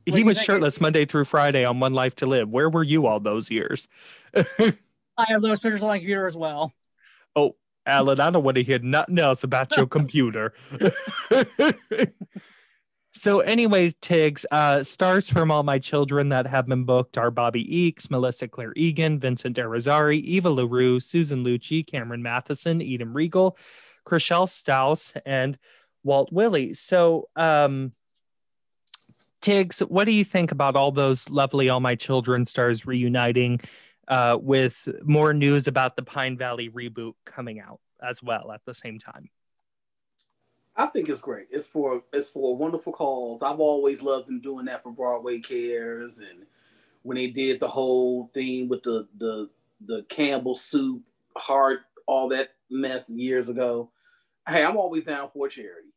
[0.06, 2.48] He was shirtless Monday through Friday on One Life to Live.
[2.48, 3.88] Where were you all those years?
[4.34, 6.72] I have those pictures on my computer as well.
[7.36, 10.52] oh, Alan, I don't want to hear nothing else about your computer.
[13.12, 17.64] So anyway, Tiggz, uh, stars from All My Children that have been booked are Bobby
[17.64, 23.56] Eakes, Melissa Claire Egan, Vincent Irizarry, Eva LaRue, Susan Lucci, Cameron Mathison, Eden Riegel,
[24.06, 25.58] Chrishell Stause, and
[26.04, 26.74] Walt Willey.
[26.74, 27.92] So um,
[29.40, 33.60] Tiggz, what do you think about all those lovely All My Children stars reuniting
[34.06, 38.74] uh, with more news about the Pine Valley reboot coming out as well at the
[38.74, 39.28] same time?
[40.78, 41.48] I think it's great.
[41.50, 43.40] It's for it's for wonderful cause.
[43.42, 46.46] I've always loved them doing that for Broadway Cares, and
[47.02, 49.50] when they did the whole thing with the the
[49.86, 51.02] the Campbell soup,
[51.36, 53.90] heart, all that mess years ago.
[54.48, 55.88] Hey, I'm always down for charity.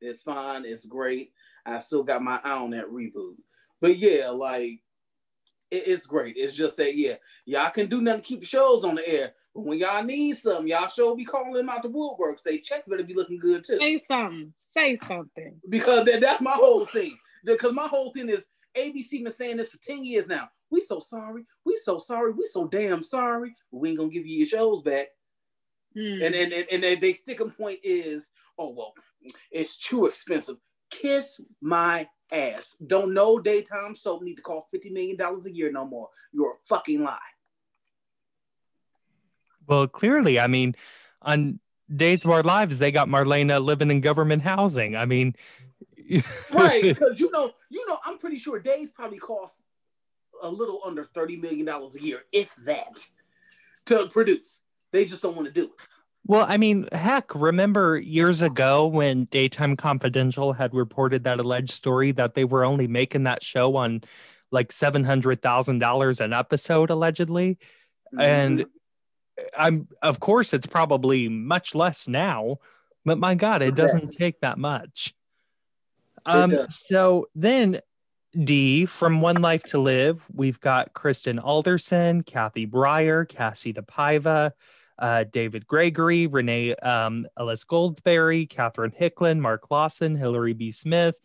[0.00, 0.64] It's fine.
[0.64, 1.32] It's great.
[1.66, 3.36] I still got my eye on that reboot.
[3.80, 4.80] But yeah, like
[5.70, 6.36] it, it's great.
[6.36, 7.14] It's just that yeah,
[7.46, 9.32] y'all can do nothing to keep the shows on the air.
[9.62, 12.38] When y'all need something, y'all sure be calling them out the woodwork.
[12.38, 13.78] Say checks better be looking good too.
[13.78, 14.52] Say something.
[14.72, 15.60] Say something.
[15.68, 17.16] Because that, that's my whole thing.
[17.44, 18.44] Because my whole thing is
[18.76, 20.48] ABC been saying this for 10 years now.
[20.70, 21.44] We so sorry.
[21.64, 22.32] We so sorry.
[22.32, 23.54] We so damn sorry.
[23.70, 25.08] We ain't gonna give you your shows back.
[25.94, 26.22] Hmm.
[26.22, 28.92] And and and, and they, they sticking point is, oh well,
[29.50, 30.56] it's too expensive.
[30.90, 32.74] Kiss my ass.
[32.86, 36.08] Don't know daytime soap need to cost $50 million a year no more.
[36.32, 37.18] You're a fucking lie.
[39.68, 40.74] Well, clearly, I mean,
[41.22, 41.60] on
[41.94, 44.96] Days of Our Lives, they got Marlena living in government housing.
[44.96, 45.34] I mean,
[46.54, 49.56] right because you know you know i'm pretty sure days probably cost
[50.42, 53.06] a little under 30 million dollars a year if that
[53.84, 54.60] to produce
[54.92, 55.70] they just don't want to do it
[56.26, 62.12] Well, I mean, heck, remember years ago when Daytime Confidential had reported that alleged story
[62.12, 64.02] that they were only making that show on
[64.50, 67.58] like $700,000 an episode, allegedly?
[68.12, 68.20] Mm-hmm.
[68.20, 68.66] And
[69.56, 72.58] I'm, of course, it's probably much less now,
[73.04, 75.14] but my God, it doesn't take that much.
[76.26, 77.80] Um, so then
[78.44, 84.52] D from One Life to Live, we've got Kristen Alderson, Kathy Brier, Kassie DePaiva,
[84.98, 90.70] uh, David Gregory, Renee um, Elise Goldsberry, Catherine Hickland, Mark Lawson, Hillary B.
[90.70, 91.18] Smith,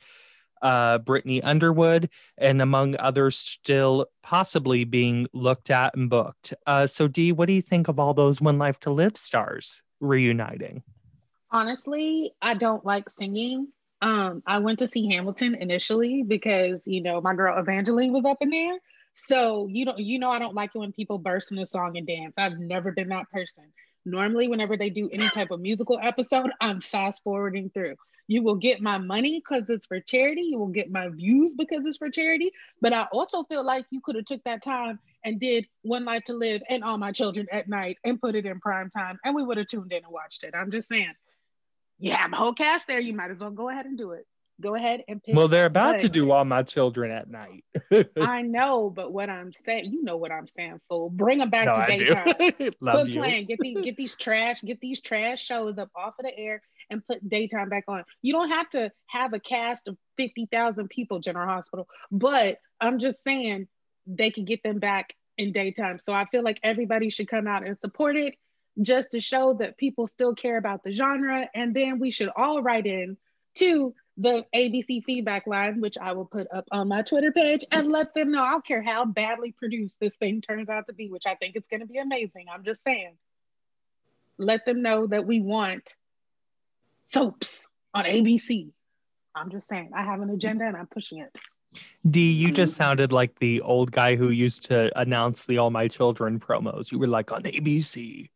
[0.63, 6.53] uh, Brittany Underwood, and among others still possibly being looked at and booked.
[6.65, 9.83] Uh, so, Dee, what do you think of all those One Life to Live stars
[9.99, 10.81] reuniting?
[11.51, 13.67] Honestly, I don't like singing.
[14.01, 18.37] Um, I went to see Hamilton initially because you know my girl Evangeline was up
[18.41, 18.79] in there.
[19.27, 21.97] So you don't, you know, I don't like it when people burst in a song
[21.97, 22.33] and dance.
[22.37, 23.65] I've never been that person.
[24.05, 27.95] Normally, whenever they do any type of musical episode, I'm fast forwarding through.
[28.27, 30.41] You will get my money because it's for charity.
[30.41, 32.51] You will get my views because it's for charity.
[32.81, 36.23] But I also feel like you could have took that time and did One Life
[36.25, 39.35] to Live and All My Children at Night and put it in prime time, and
[39.35, 40.53] we would have tuned in and watched it.
[40.55, 41.13] I'm just saying,
[42.11, 42.99] have a whole cast there.
[42.99, 44.25] You might as well go ahead and do it.
[44.61, 45.35] Go ahead and pitch.
[45.35, 47.65] Well, they're about to do All My Children at Night.
[48.21, 51.09] I know, but what I'm saying, you know what I'm saying, fool.
[51.09, 52.73] Bring them back No, to daytime.
[52.81, 53.19] Love Quit you.
[53.19, 53.45] playing.
[53.47, 57.05] Get these get these trash get these trash shows up off of the air and
[57.05, 58.03] put daytime back on.
[58.21, 62.99] You don't have to have a cast of fifty thousand people, General Hospital, but I'm
[62.99, 63.67] just saying
[64.05, 65.99] they can get them back in daytime.
[65.99, 68.35] So I feel like everybody should come out and support it
[68.81, 71.47] just to show that people still care about the genre.
[71.53, 73.17] And then we should all write in
[73.55, 77.91] to the ABC feedback line, which I will put up on my Twitter page and
[77.91, 78.43] let them know.
[78.43, 81.55] I don't care how badly produced this thing turns out to be, which I think
[81.55, 82.45] it's going to be amazing.
[82.53, 83.15] I'm just saying.
[84.37, 85.83] Let them know that we want
[87.05, 88.71] soaps on ABC.
[89.35, 89.91] I'm just saying.
[89.95, 91.35] I have an agenda and I'm pushing it.
[92.07, 95.87] D, you just sounded like the old guy who used to announce the All My
[95.87, 96.91] Children promos.
[96.91, 98.29] You were like on ABC.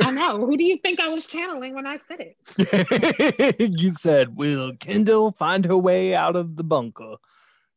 [0.00, 0.44] I know.
[0.44, 3.70] Who do you think I was channeling when I said it?
[3.80, 7.16] you said, Will Kendall find her way out of the bunker?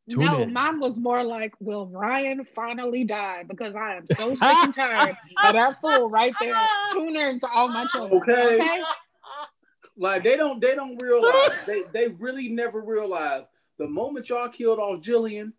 [0.09, 0.53] Tune no, in.
[0.53, 3.43] mine was more like, will Ryan finally die?
[3.47, 6.55] Because I am so sick and tired of that fool right there.
[6.93, 8.21] Tune in to all my children.
[8.21, 8.55] Okay.
[8.55, 8.81] okay?
[9.97, 13.45] Like they don't they don't realize they they really never realize
[13.79, 15.53] the moment y'all killed off Gillian,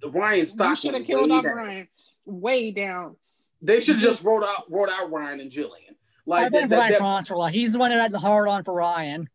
[0.00, 0.70] the Ryan stopped.
[0.70, 1.56] You should have killed off down.
[1.56, 1.88] Ryan
[2.24, 3.16] way down.
[3.62, 4.00] They should mhm.
[4.00, 5.96] just wrote out wrote out Ryan and Gillian.
[6.26, 7.50] Like I've that, been that, Brian that, Consola.
[7.50, 9.28] He's the one that had the hard on for Ryan.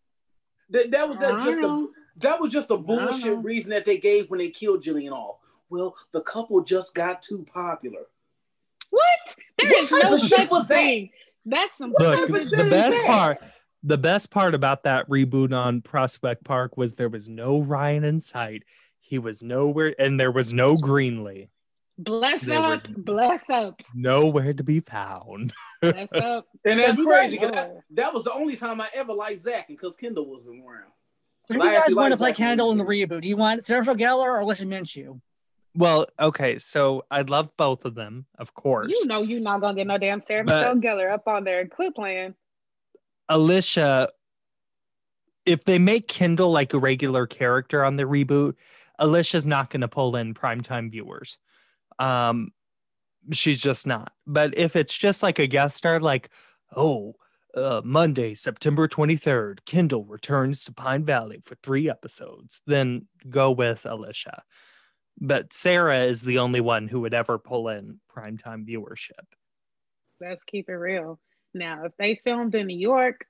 [0.69, 4.29] that, that was that just a that was just a bullshit reason that they gave
[4.29, 5.37] when they killed Gillian off.
[5.69, 8.01] Well, the couple just got too popular.
[8.89, 9.35] What?
[9.57, 10.67] There What is type no of shit such was that?
[10.67, 11.09] thing.
[11.45, 13.07] That's some Look, the best that?
[13.07, 13.39] part,
[13.83, 18.19] the best part about that reboot on Prospect Park was there was no Ryan in
[18.19, 18.63] sight.
[18.99, 21.47] He was nowhere, and there was no Greenlee,
[22.03, 25.53] Bless They were- up, bless up, nowhere to be found.
[25.81, 26.47] bless up.
[26.65, 27.37] And that's crazy.
[27.37, 30.63] guys- 'cause that, that was the only time I ever liked Zach, because Kendall wasn't
[30.65, 30.91] around.
[31.49, 33.21] Who do you guys want to play Kendall in the reboot?
[33.21, 35.19] Do you want Sarah Gellar or Alicia Minshew?
[35.75, 38.89] Well, okay, so I love both of them, of course.
[38.89, 41.59] You know you're not gonna get no damn Sarah But- Michelle Gellar up on there
[41.61, 42.35] and quit playing.
[43.29, 44.09] Alicia,
[45.45, 48.55] if they make Kendall like a regular character on the reboot,
[48.99, 51.37] Alicia's not going to pull in primetime viewers.
[52.01, 52.49] Um,
[53.31, 54.11] she's just not.
[54.25, 56.29] But if it's just like a guest star, like,
[56.75, 57.15] oh,
[57.55, 63.85] uh, Monday, September 23rd, Kendall returns to Pine Valley for three episodes, then go with
[63.85, 64.41] Alicia.
[65.19, 69.25] But Sarah is the only one who would ever pull in primetime viewership.
[70.19, 71.19] Let's keep it real.
[71.53, 73.25] Now, if they filmed in New York,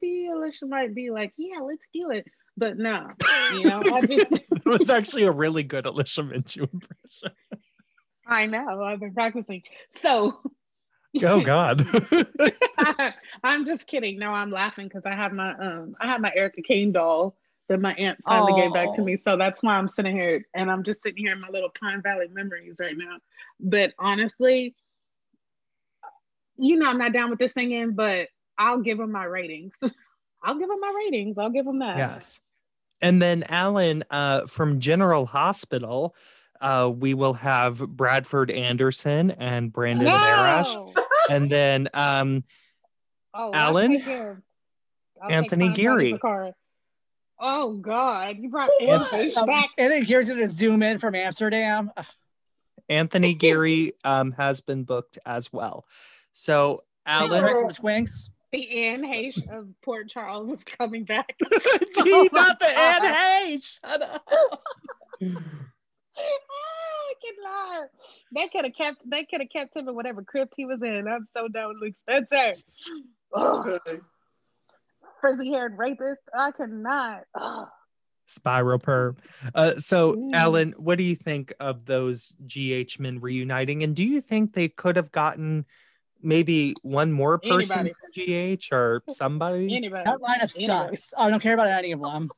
[0.00, 2.26] maybe Alicia might be like, "Yeah, let's do it."
[2.56, 3.08] But no,
[3.54, 7.30] you know, I just It was actually a really good Alicia Minshew impression.
[8.26, 9.62] I know I've been practicing.
[10.00, 10.40] So,
[11.22, 11.86] Oh God.
[13.44, 14.18] I'm just kidding.
[14.18, 17.36] No, I'm laughing because I have my um I have my Erica Kane doll
[17.68, 19.16] that my aunt finally gave back to me.
[19.16, 22.02] So that's why I'm sitting here and I'm just sitting here in my little Pine
[22.02, 23.18] Valley memories right now.
[23.58, 24.74] But honestly,
[26.56, 28.28] you know I'm not down with this singing, but
[28.58, 29.74] I'll give them my ratings.
[30.42, 31.36] I'll give them my ratings.
[31.38, 31.96] I'll give them that.
[31.98, 32.40] yes.
[33.02, 36.14] And then Alan uh, from General Hospital,
[36.62, 40.74] uh, we will have Bradford Anderson and Brandon Barash.
[40.74, 40.92] No!
[41.28, 42.44] And then um,
[43.34, 43.90] Oh, Alan?
[43.92, 44.42] take care of-
[45.20, 46.18] I'll take Anthony Geary.
[47.40, 49.12] Oh God, you brought What?
[49.12, 49.70] Anthony Um, back.
[49.76, 51.90] and then here's it to zoom in from Amsterdam.
[52.88, 55.84] Anthony Geary um, has been booked as well.
[56.32, 57.84] So Alan, right from
[58.52, 58.76] the Twinks.
[58.76, 61.34] Anne Heche of Port Charles is coming back.
[62.04, 63.78] Gee, not the Anne Hayes.
[63.84, 64.22] Shut up.
[64.28, 65.26] I
[67.24, 67.88] cannot.
[68.34, 69.02] They could have kept.
[69.10, 71.06] They could have kept him in whatever crypt he was in.
[71.08, 72.60] I'm so done with Luke Spencer.
[73.34, 74.00] Ugh, Okay.
[75.20, 76.22] frizzy haired rapist.
[76.36, 77.22] I cannot.
[77.34, 77.68] Ugh.
[78.28, 79.16] Spiral perm.
[79.54, 80.34] Uh, so, Mm.
[80.34, 83.82] Alan, what do you think of those GH men reuniting?
[83.84, 85.64] And do you think they could have gotten
[86.26, 89.74] maybe one more person GH or somebody?
[89.74, 90.04] Anybody.
[90.04, 90.66] That lineup Anyway.
[90.96, 91.14] sucks.
[91.16, 92.30] I don't care about any of them.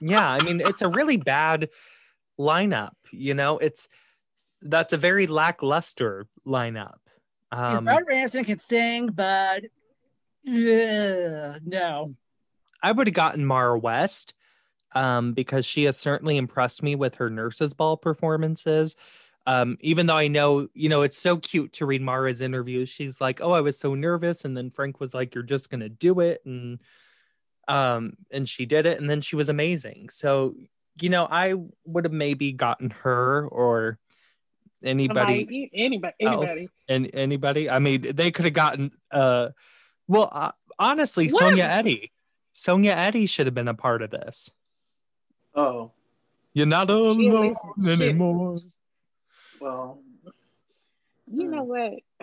[0.00, 1.70] yeah, I mean, it's a really bad
[2.38, 2.92] lineup.
[3.12, 3.88] You know, it's
[4.62, 6.96] that's a very lackluster lineup.
[7.50, 9.64] Because Um, Brad Ranson can sing, but
[10.46, 12.14] ugh, no.
[12.82, 14.34] I would have gotten Maura West
[14.94, 18.96] um, because she has certainly impressed me with her nurses ball performances.
[19.46, 22.88] Um, even though I know, you know, it's so cute to read Maura's interviews.
[22.88, 25.88] She's like, "Oh, I was so nervous," and then Frank was like, "You're just gonna
[25.88, 26.78] do it," and
[27.66, 30.08] um, and she did it, and then she was amazing.
[30.10, 30.54] So,
[31.00, 33.98] you know, I would have maybe gotten her or
[34.82, 36.14] anybody Somebody, anybody.
[36.20, 36.68] else Anybody.
[36.88, 37.70] and anybody.
[37.70, 38.90] I mean, they could have gotten.
[39.10, 39.48] uh
[40.06, 41.38] Well, uh, honestly, What?
[41.38, 42.12] Sonya Eddy.
[42.52, 44.50] Sonya Eddy should have been a part of this.
[45.54, 45.92] Oh,
[46.52, 48.58] You're not alone least- she- anymore.
[49.60, 50.02] Well.
[51.32, 51.92] You know what?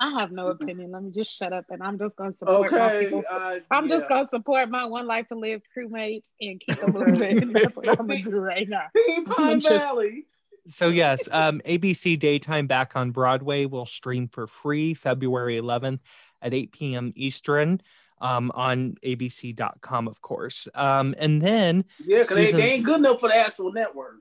[0.00, 0.92] I have no opinion.
[0.92, 3.04] Let me just shut up and I'm just gonna support my Okay.
[3.04, 3.24] people.
[3.28, 3.96] Uh, I'm yeah.
[3.96, 7.52] just gonna support my one life to live crewmate and keep it moving.
[7.52, 8.86] That's what I'm gonna do right now.
[8.96, 10.26] Team Pine Just- Valley.
[10.66, 15.98] So yes, um, ABC Daytime back on Broadway will stream for free February 11th
[16.40, 17.12] at 8 p.m.
[17.16, 17.82] Eastern
[18.22, 20.66] um, on ABC.com, of course.
[20.74, 24.16] Um, and then Yeah, because they, they ain't good enough for the actual network.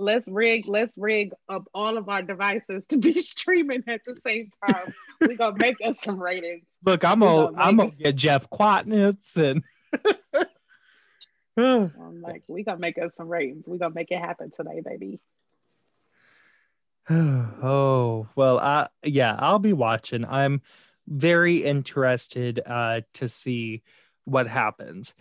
[0.00, 4.50] Let's rig, let's rig up all of our devices to be streaming at the same
[4.66, 4.94] time.
[5.20, 6.64] We're gonna make us some ratings.
[6.84, 9.62] look, I'm gonna I'm gonna get Jeff Kwatinetz and.
[11.56, 13.64] I'm like, we gonna make us some ratings.
[13.66, 15.20] We gonna make it happen today, baby.
[17.10, 20.62] oh well i yeah i'll be watching i'm
[21.08, 23.82] very interested uh to see
[24.26, 25.14] what happens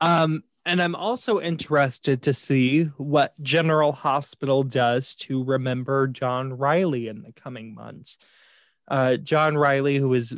[0.00, 7.08] um and i'm also interested to see what general hospital does to remember john reilly
[7.08, 8.18] in the coming months
[8.88, 10.36] uh john reilly who is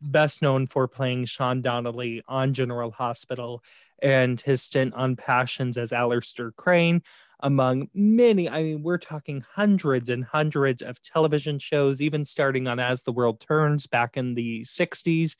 [0.00, 3.62] best known for playing sean donnelly on general hospital
[4.02, 7.02] and his stint on passions as Alistair crane
[7.40, 8.48] among many.
[8.48, 13.12] I mean, we're talking hundreds and hundreds of television shows, even starting on As the
[13.12, 15.36] World Turns back in the 60s,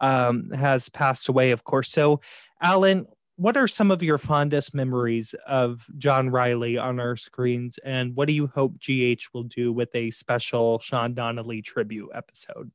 [0.00, 1.90] um, has passed away, of course.
[1.90, 2.20] So,
[2.60, 7.78] Alan, what are some of your fondest memories of John Reilly on our screens?
[7.78, 12.70] And what do you hope GH will do with a special Sean Donnelly tribute episode?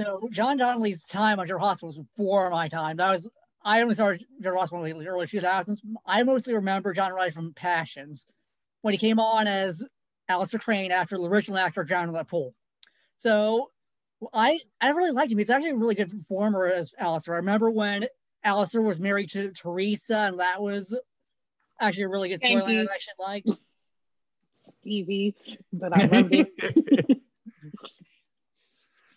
[0.00, 2.96] So John Donnelly's time on General Hospital was before my time.
[2.96, 3.28] That was
[3.64, 5.78] I only started General Hospital in the early 2000s.
[6.04, 8.26] I mostly remember John Reilly from Passions
[8.82, 9.82] when he came on as
[10.28, 12.54] Alistair Crane after the original actor drowned in that pool.
[13.16, 13.70] So
[14.32, 15.38] I I really liked him.
[15.38, 17.34] He's actually a really good performer as Alistair.
[17.34, 18.06] I remember when
[18.44, 20.94] Alistair was married to Theresa, and that was
[21.80, 22.88] actually a really good Thank storyline you.
[22.92, 23.44] I should like.
[24.80, 25.34] Stevie,
[25.72, 26.52] but I loved it.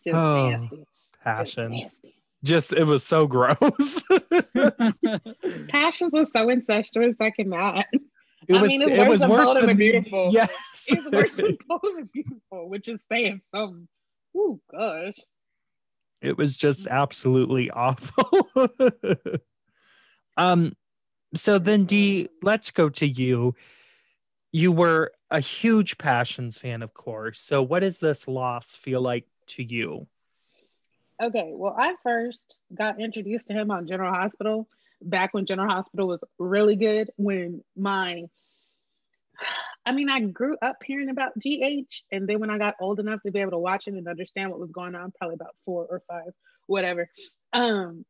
[0.05, 0.77] Just Oh, nasty.
[0.77, 0.87] Just
[1.23, 1.71] Passions.
[1.71, 2.15] nasty.
[2.43, 4.03] Just it was so gross.
[5.67, 7.15] Passions was so incestuous.
[7.19, 7.85] I cannot.
[8.47, 10.29] It I was mean, it was than worse Bold and than the Beautiful.
[10.31, 10.49] Yes.
[10.87, 13.89] It's worse than Bold and Beautiful, which is saying some.
[14.35, 15.15] Oh gosh.
[16.21, 18.69] It was just absolutely awful.
[20.37, 20.73] um
[21.35, 23.55] so then D, let's go to you.
[24.51, 27.41] You were a huge Passions fan, of course.
[27.41, 30.07] So what does this loss feel like to you?
[31.21, 32.41] Okay, well, I first
[32.73, 34.67] got introduced to him on General Hospital
[35.01, 37.11] back when General Hospital was really good.
[37.17, 38.23] When my,
[39.87, 43.21] I mean, I grew up hearing about GH, and then when I got old enough
[43.25, 45.87] to be able to watch it and understand what was going on, probably about four
[45.89, 46.33] or five,
[46.65, 47.09] whatever.
[47.53, 48.03] Um,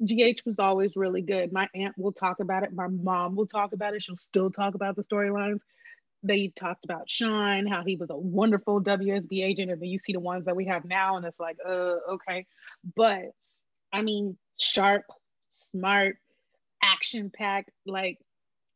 [0.00, 1.52] GH was always really good.
[1.52, 2.72] My aunt will talk about it.
[2.72, 4.02] My mom will talk about it.
[4.04, 5.58] She'll still talk about the storylines.
[6.22, 10.12] They talked about Sean, how he was a wonderful WSB agent, and then you see
[10.12, 12.46] the ones that we have now, and it's like, uh, okay.
[12.94, 13.32] But
[13.92, 15.02] I mean, sharp,
[15.72, 16.16] smart,
[16.80, 17.70] action packed.
[17.86, 18.18] Like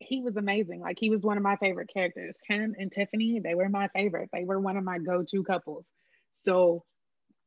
[0.01, 0.81] he was amazing.
[0.81, 2.37] Like he was one of my favorite characters.
[2.47, 4.31] Him and Tiffany, they were my favorite.
[4.33, 5.87] They were one of my go to couples.
[6.45, 6.85] So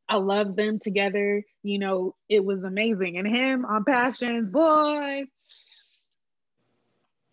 [0.09, 1.43] I love them together.
[1.63, 3.17] You know, it was amazing.
[3.17, 5.23] And him on Passions, boy,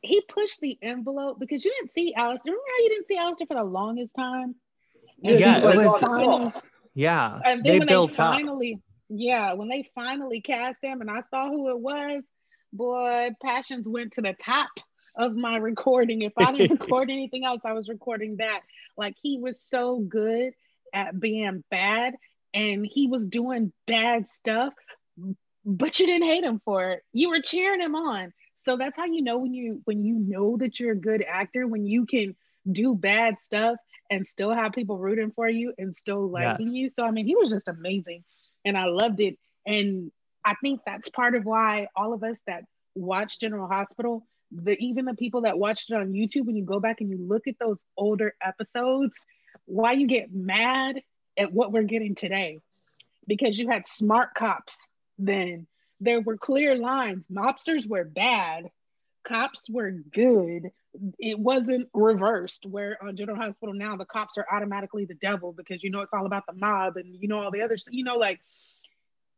[0.01, 2.53] he pushed the envelope because you didn't see Alistair.
[2.53, 4.55] Remember how you didn't see Alistair for the longest time?
[5.21, 6.53] Yeah, it was- finally-
[6.95, 7.41] Yeah.
[7.45, 8.35] and then They when built they up.
[8.35, 12.23] finally, yeah, when they finally cast him and I saw who it was,
[12.73, 14.69] boy, passions went to the top
[15.19, 16.23] of my recording.
[16.23, 18.61] If I didn't record anything else, I was recording that.
[18.97, 20.55] Like he was so good
[20.95, 22.15] at being bad
[22.55, 24.75] and he was doing bad stuff,
[25.65, 27.05] but you didn't hate him for it.
[27.13, 28.33] You were cheering him on.
[28.65, 31.67] So that's how you know when you when you know that you're a good actor,
[31.67, 32.37] when you can
[32.71, 33.77] do bad stuff
[34.11, 36.75] and still have people rooting for you and still liking Yes.
[36.75, 36.91] you.
[36.91, 38.25] So I mean, he was just amazing,
[38.65, 39.39] and I loved it.
[39.67, 40.13] And
[40.45, 42.65] I think that's part of why all of us that
[42.95, 46.81] watch General Hospital, the even the people that watched it on YouTube, when you go
[46.81, 49.15] back and you look at those older episodes,
[49.67, 51.03] why you get mad
[51.37, 52.61] at what we're getting today,
[53.27, 54.77] because you had smart cops
[55.19, 55.67] then.
[56.01, 57.25] There were clear lines.
[57.33, 58.71] Mobsters were bad.
[59.25, 60.71] Cops were good
[61.19, 65.83] it wasn't reversed where on general hospital now the cops are automatically the devil because
[65.83, 68.17] you know it's all about the mob and you know all the other you know
[68.17, 68.41] like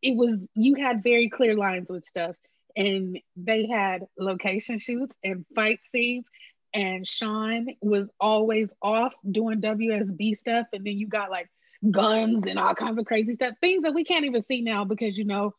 [0.02, 2.36] it was you had very clear lines with stuff
[2.76, 6.24] and they had location shoots and fight scenes
[6.72, 11.48] and sean was always off doing wsb stuff and then you got like
[11.90, 15.16] guns and all kinds of crazy stuff things that we can't even see now because
[15.16, 15.54] you know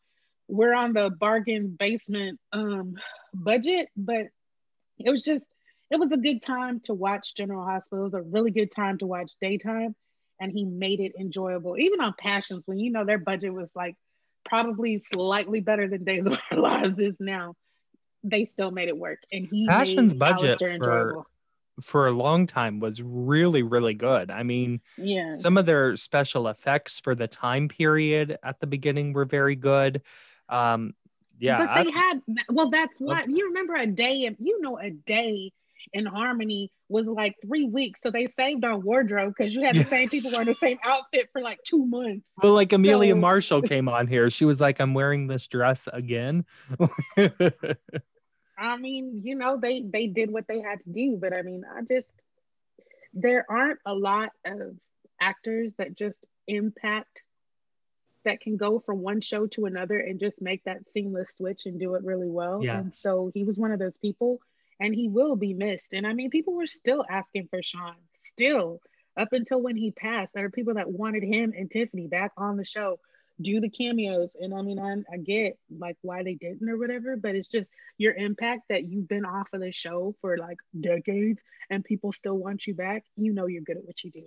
[0.48, 2.94] we're on the bargain basement um
[3.34, 4.26] budget but
[4.98, 5.46] it was just
[5.92, 8.06] it was a good time to watch General Hospital.
[8.06, 9.94] It was a really good time to watch daytime,
[10.40, 11.76] and he made it enjoyable.
[11.76, 13.94] Even on Passions, when you know their budget was like
[14.44, 17.54] probably slightly better than Days of Our Lives is now,
[18.24, 19.18] they still made it work.
[19.32, 21.26] And he Passions budget for- enjoyable.
[21.80, 24.30] For a long time was really, really good.
[24.30, 25.32] I mean, yeah.
[25.32, 30.02] some of their special effects for the time period at the beginning were very good.
[30.50, 30.94] Um,
[31.38, 32.20] yeah, but I- they had
[32.50, 35.50] well, that's what you remember a day, and you know, a day
[35.92, 39.84] in Harmony was like three weeks, so they saved on wardrobe because you had the
[39.84, 40.36] same people Yes.
[40.38, 42.28] wearing the same outfit for like two months.
[42.42, 44.30] well, like Amelia So- Marshall came on here.
[44.30, 46.44] She was like, "I'm wearing this dress again."
[48.58, 51.64] I mean, you know, they they did what they had to do, but I mean,
[51.64, 52.08] I just
[53.14, 54.76] there aren't a lot of
[55.20, 56.16] actors that just
[56.46, 57.22] impact
[58.24, 61.80] that can go from one show to another and just make that seamless switch and
[61.80, 62.62] do it really well.
[62.64, 64.40] And so he was one of those people
[64.82, 65.92] and he will be missed.
[65.92, 68.80] And I mean, people were still asking for Sean, still
[69.16, 70.32] up until when he passed.
[70.34, 72.98] There are people that wanted him and Tiffany back on the show,
[73.40, 74.30] do the cameos.
[74.40, 77.68] And I mean, I, I get like why they didn't or whatever, but it's just
[77.96, 81.38] your impact that you've been off of the show for like decades
[81.70, 83.04] and people still want you back.
[83.16, 84.24] You know, you're good at what you do.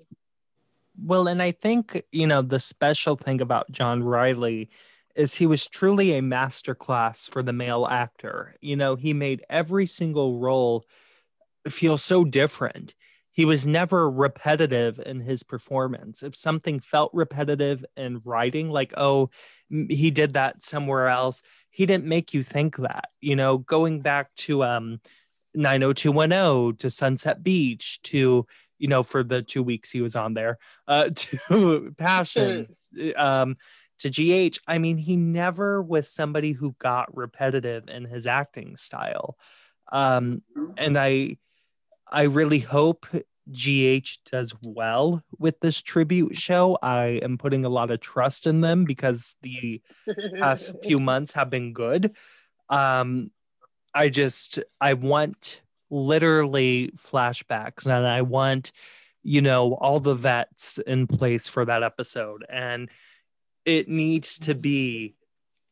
[1.04, 4.70] Well, and I think, you know, the special thing about John Reilly
[5.16, 8.56] is he was truly a masterclass for the male actor.
[8.62, 10.86] You know, he made every single role
[11.70, 12.94] feel so different.
[13.32, 16.24] He was never repetitive in his performance.
[16.24, 19.30] If something felt repetitive in writing, like, oh,
[19.70, 23.10] he did that somewhere else, he didn't make you think that.
[23.20, 25.02] You know, going back to um
[25.54, 28.46] 90210 to Sunset Beach to
[28.78, 30.58] you know, for the two weeks he was on there,
[30.88, 32.68] uh, to Passion.
[33.16, 33.56] um,
[34.00, 39.38] to GH, I mean, he never was somebody who got repetitive in his acting style.
[39.92, 40.42] Um,
[40.78, 41.38] and I,
[42.12, 43.06] I really hope
[43.52, 46.78] GH does well with this tribute show.
[46.82, 49.82] I am putting a lot of trust in them because the
[50.40, 52.16] past few months have been good.
[52.70, 53.32] Um,
[53.94, 58.72] I just I want literally flashbacks and I want
[59.24, 62.90] you know all the vets in place for that episode and
[63.66, 65.16] it needs to be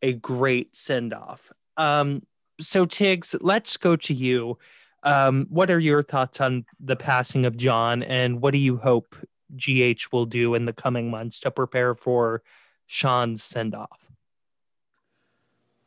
[0.01, 1.51] a great send off.
[1.77, 2.23] Um,
[2.59, 4.57] so Tiggz, let's go to you.
[5.03, 9.15] Um, what are your thoughts on the passing of John, and what do you hope
[9.55, 12.41] GH will do in the coming months to prepare for
[12.85, 14.11] Sean's send off?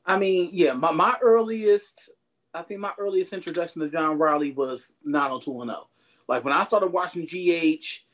[0.04, 2.11] I mean, yeah, my, my earliest,
[2.54, 5.76] I think my earliest introduction to John Reilly was 90210.
[6.28, 8.05] Like when I started watching GH,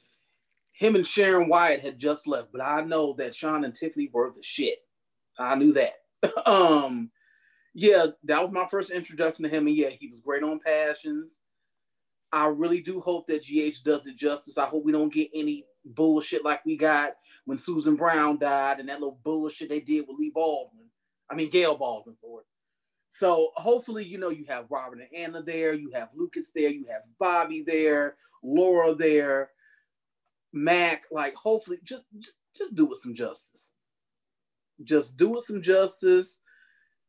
[0.72, 4.32] him and Sharon Wyatt had just left, but I know that Sean and Tiffany were
[4.34, 4.78] the shit.
[5.38, 5.94] I knew that.
[6.46, 7.10] um,
[7.74, 11.36] yeah, that was my first introduction to him, and yeah, he was great on Passions.
[12.32, 14.56] I really do hope that GH does it justice.
[14.56, 17.14] I hope we don't get any bullshit like we got
[17.44, 20.86] when Susan Brown died and that little bullshit they did with Lee Baldwin.
[21.30, 22.46] I mean Gail Baldwin for it.
[23.10, 26.86] So hopefully, you know, you have Robert and Anna there, you have Lucas there, you
[26.90, 29.50] have Bobby there, Laura there,
[30.52, 31.04] Mac.
[31.10, 32.04] Like, hopefully, just
[32.54, 33.72] just, do it some justice.
[34.84, 36.38] Just do it some justice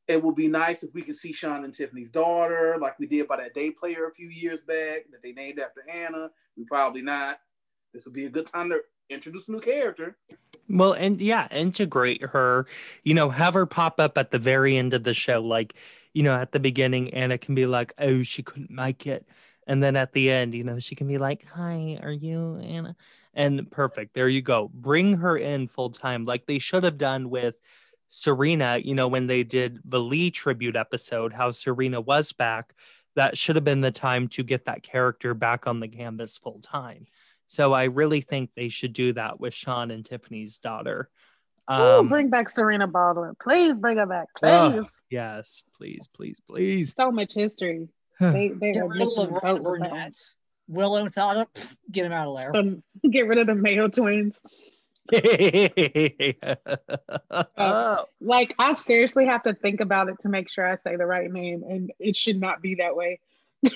[0.07, 3.27] it would be nice if we could see Sean and Tiffany's daughter, like we did
[3.27, 6.29] by that day player a few years back that they named after Hannah.
[6.57, 7.39] We probably not.
[7.93, 10.17] This would be a good time to introduce a new character.
[10.69, 12.65] Well, and yeah, integrate her,
[13.03, 15.41] you know, have her pop up at the very end of the show.
[15.41, 15.75] Like,
[16.13, 19.27] you know, at the beginning, Anna can be like, oh, she couldn't make it.
[19.67, 22.95] And then at the end, you know, she can be like, hi, are you Anna?
[23.33, 24.13] And perfect.
[24.13, 24.69] There you go.
[24.73, 27.55] Bring her in full time, like they should have done with
[28.09, 32.75] Serena, you know, when they did the Lee tribute episode, how Serena was back,
[33.15, 36.59] that should have been the time to get that character back on the canvas full
[36.59, 37.07] time.
[37.47, 41.09] So I really think they should do that with Sean and Tiffany's daughter.
[41.67, 43.33] Um, Ooh, bring back Serena Baldwin.
[43.41, 44.27] Please bring her back.
[44.37, 44.51] Please.
[44.51, 46.93] Oh, yes, please, please, please.
[46.95, 47.87] So much history.
[48.19, 49.31] they they are missing
[50.67, 51.47] Willow and Sada,
[51.91, 52.55] get him out of there.
[52.55, 54.39] Um, get rid of the Mayo twins.
[57.57, 61.05] uh, like I seriously have to think about it to make sure I say the
[61.05, 63.19] right name, and it should not be that way.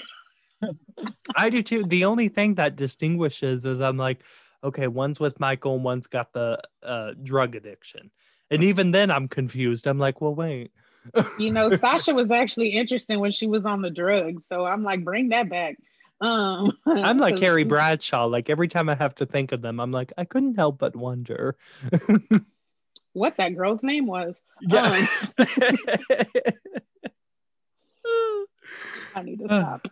[1.35, 1.83] I do too.
[1.83, 4.23] The only thing that distinguishes is I'm like,
[4.63, 8.09] okay, one's with Michael, and one's got the uh, drug addiction,
[8.49, 9.85] and even then I'm confused.
[9.85, 10.71] I'm like, well, wait.
[11.37, 15.03] you know, Sasha was actually interesting when she was on the drugs, so I'm like,
[15.03, 15.75] bring that back.
[16.19, 18.25] Um, I'm like Carrie Bradshaw.
[18.25, 20.95] Like every time I have to think of them, I'm like, I couldn't help but
[20.95, 21.55] wonder
[23.13, 24.35] what that girl's name was.
[24.61, 24.81] Yeah.
[24.81, 25.07] Um,
[29.15, 29.87] I need to stop.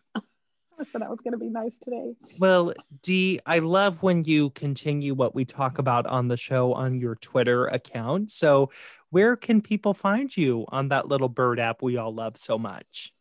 [0.78, 2.14] I said I was going to be nice today.
[2.38, 7.00] Well, Dee, I love when you continue what we talk about on the show on
[7.00, 8.32] your Twitter account.
[8.32, 8.72] So,
[9.10, 13.14] where can people find you on that little bird app we all love so much?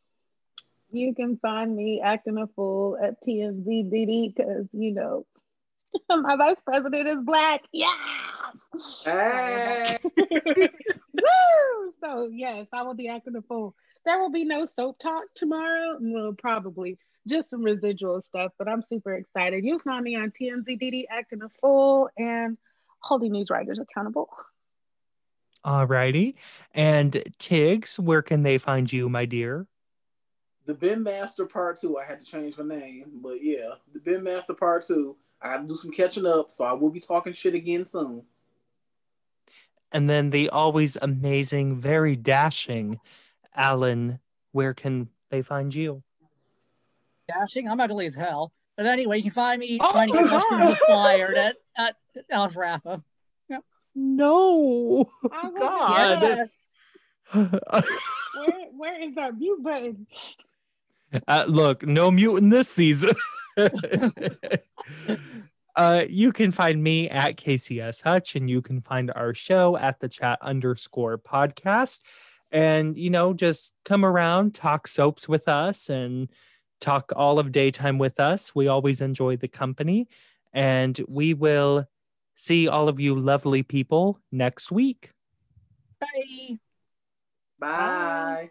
[0.95, 5.27] You can find me acting a fool at TMZDD because, you know,
[6.09, 7.63] my vice president is black.
[7.73, 7.97] Yes.
[9.05, 9.99] Hey.
[10.17, 11.93] Woo!
[12.01, 13.75] So, yes, I will be acting a fool.
[14.07, 15.97] There will be no soap talk tomorrow.
[16.01, 19.65] Well, probably just some residual stuff, but I'm super excited.
[19.65, 22.57] You'll find me on TMZDD acting a fool and
[23.01, 24.29] holding news writers accountable.
[25.65, 26.37] All righty.
[26.73, 29.67] And Tiggz, where can they find you, my dear?
[30.67, 31.99] The Ben Master Part Two.
[31.99, 35.17] I had to change my name, but yeah, the Ben Master Part Two.
[35.43, 38.23] I got to do some catching up, so I will be talking shit again soon.
[39.93, 42.99] And then the always amazing, very dashing
[43.55, 44.19] Alan.
[44.53, 46.03] Where can they find you?
[47.29, 47.69] Dashing.
[47.69, 48.53] I'm ugly as hell.
[48.77, 51.97] But anyway, you can find me oh, trying to get my fired at at
[52.31, 53.03] Alice Rafa.
[53.49, 53.65] Yep.
[53.95, 55.11] No.
[55.33, 56.23] Oh, God.
[56.23, 56.75] Yes.
[57.33, 57.53] where,
[58.77, 60.07] where is that mute button?
[61.29, 63.15] Uh, look, no mutant this season.
[65.77, 70.01] uh, you can find me at KCS Hutch, and you can find our show at
[70.01, 72.01] the chat underscore podcast.
[72.51, 76.31] And, you know, just come around, talk soaps with us, and
[76.81, 78.55] talk all of daytime with us.
[78.55, 80.09] We always enjoy the company.
[80.53, 81.87] And we will
[82.37, 85.11] see all of you lovely people next week.
[86.01, 86.59] Bye.
[87.59, 87.69] Bye.
[87.69, 88.51] Bye.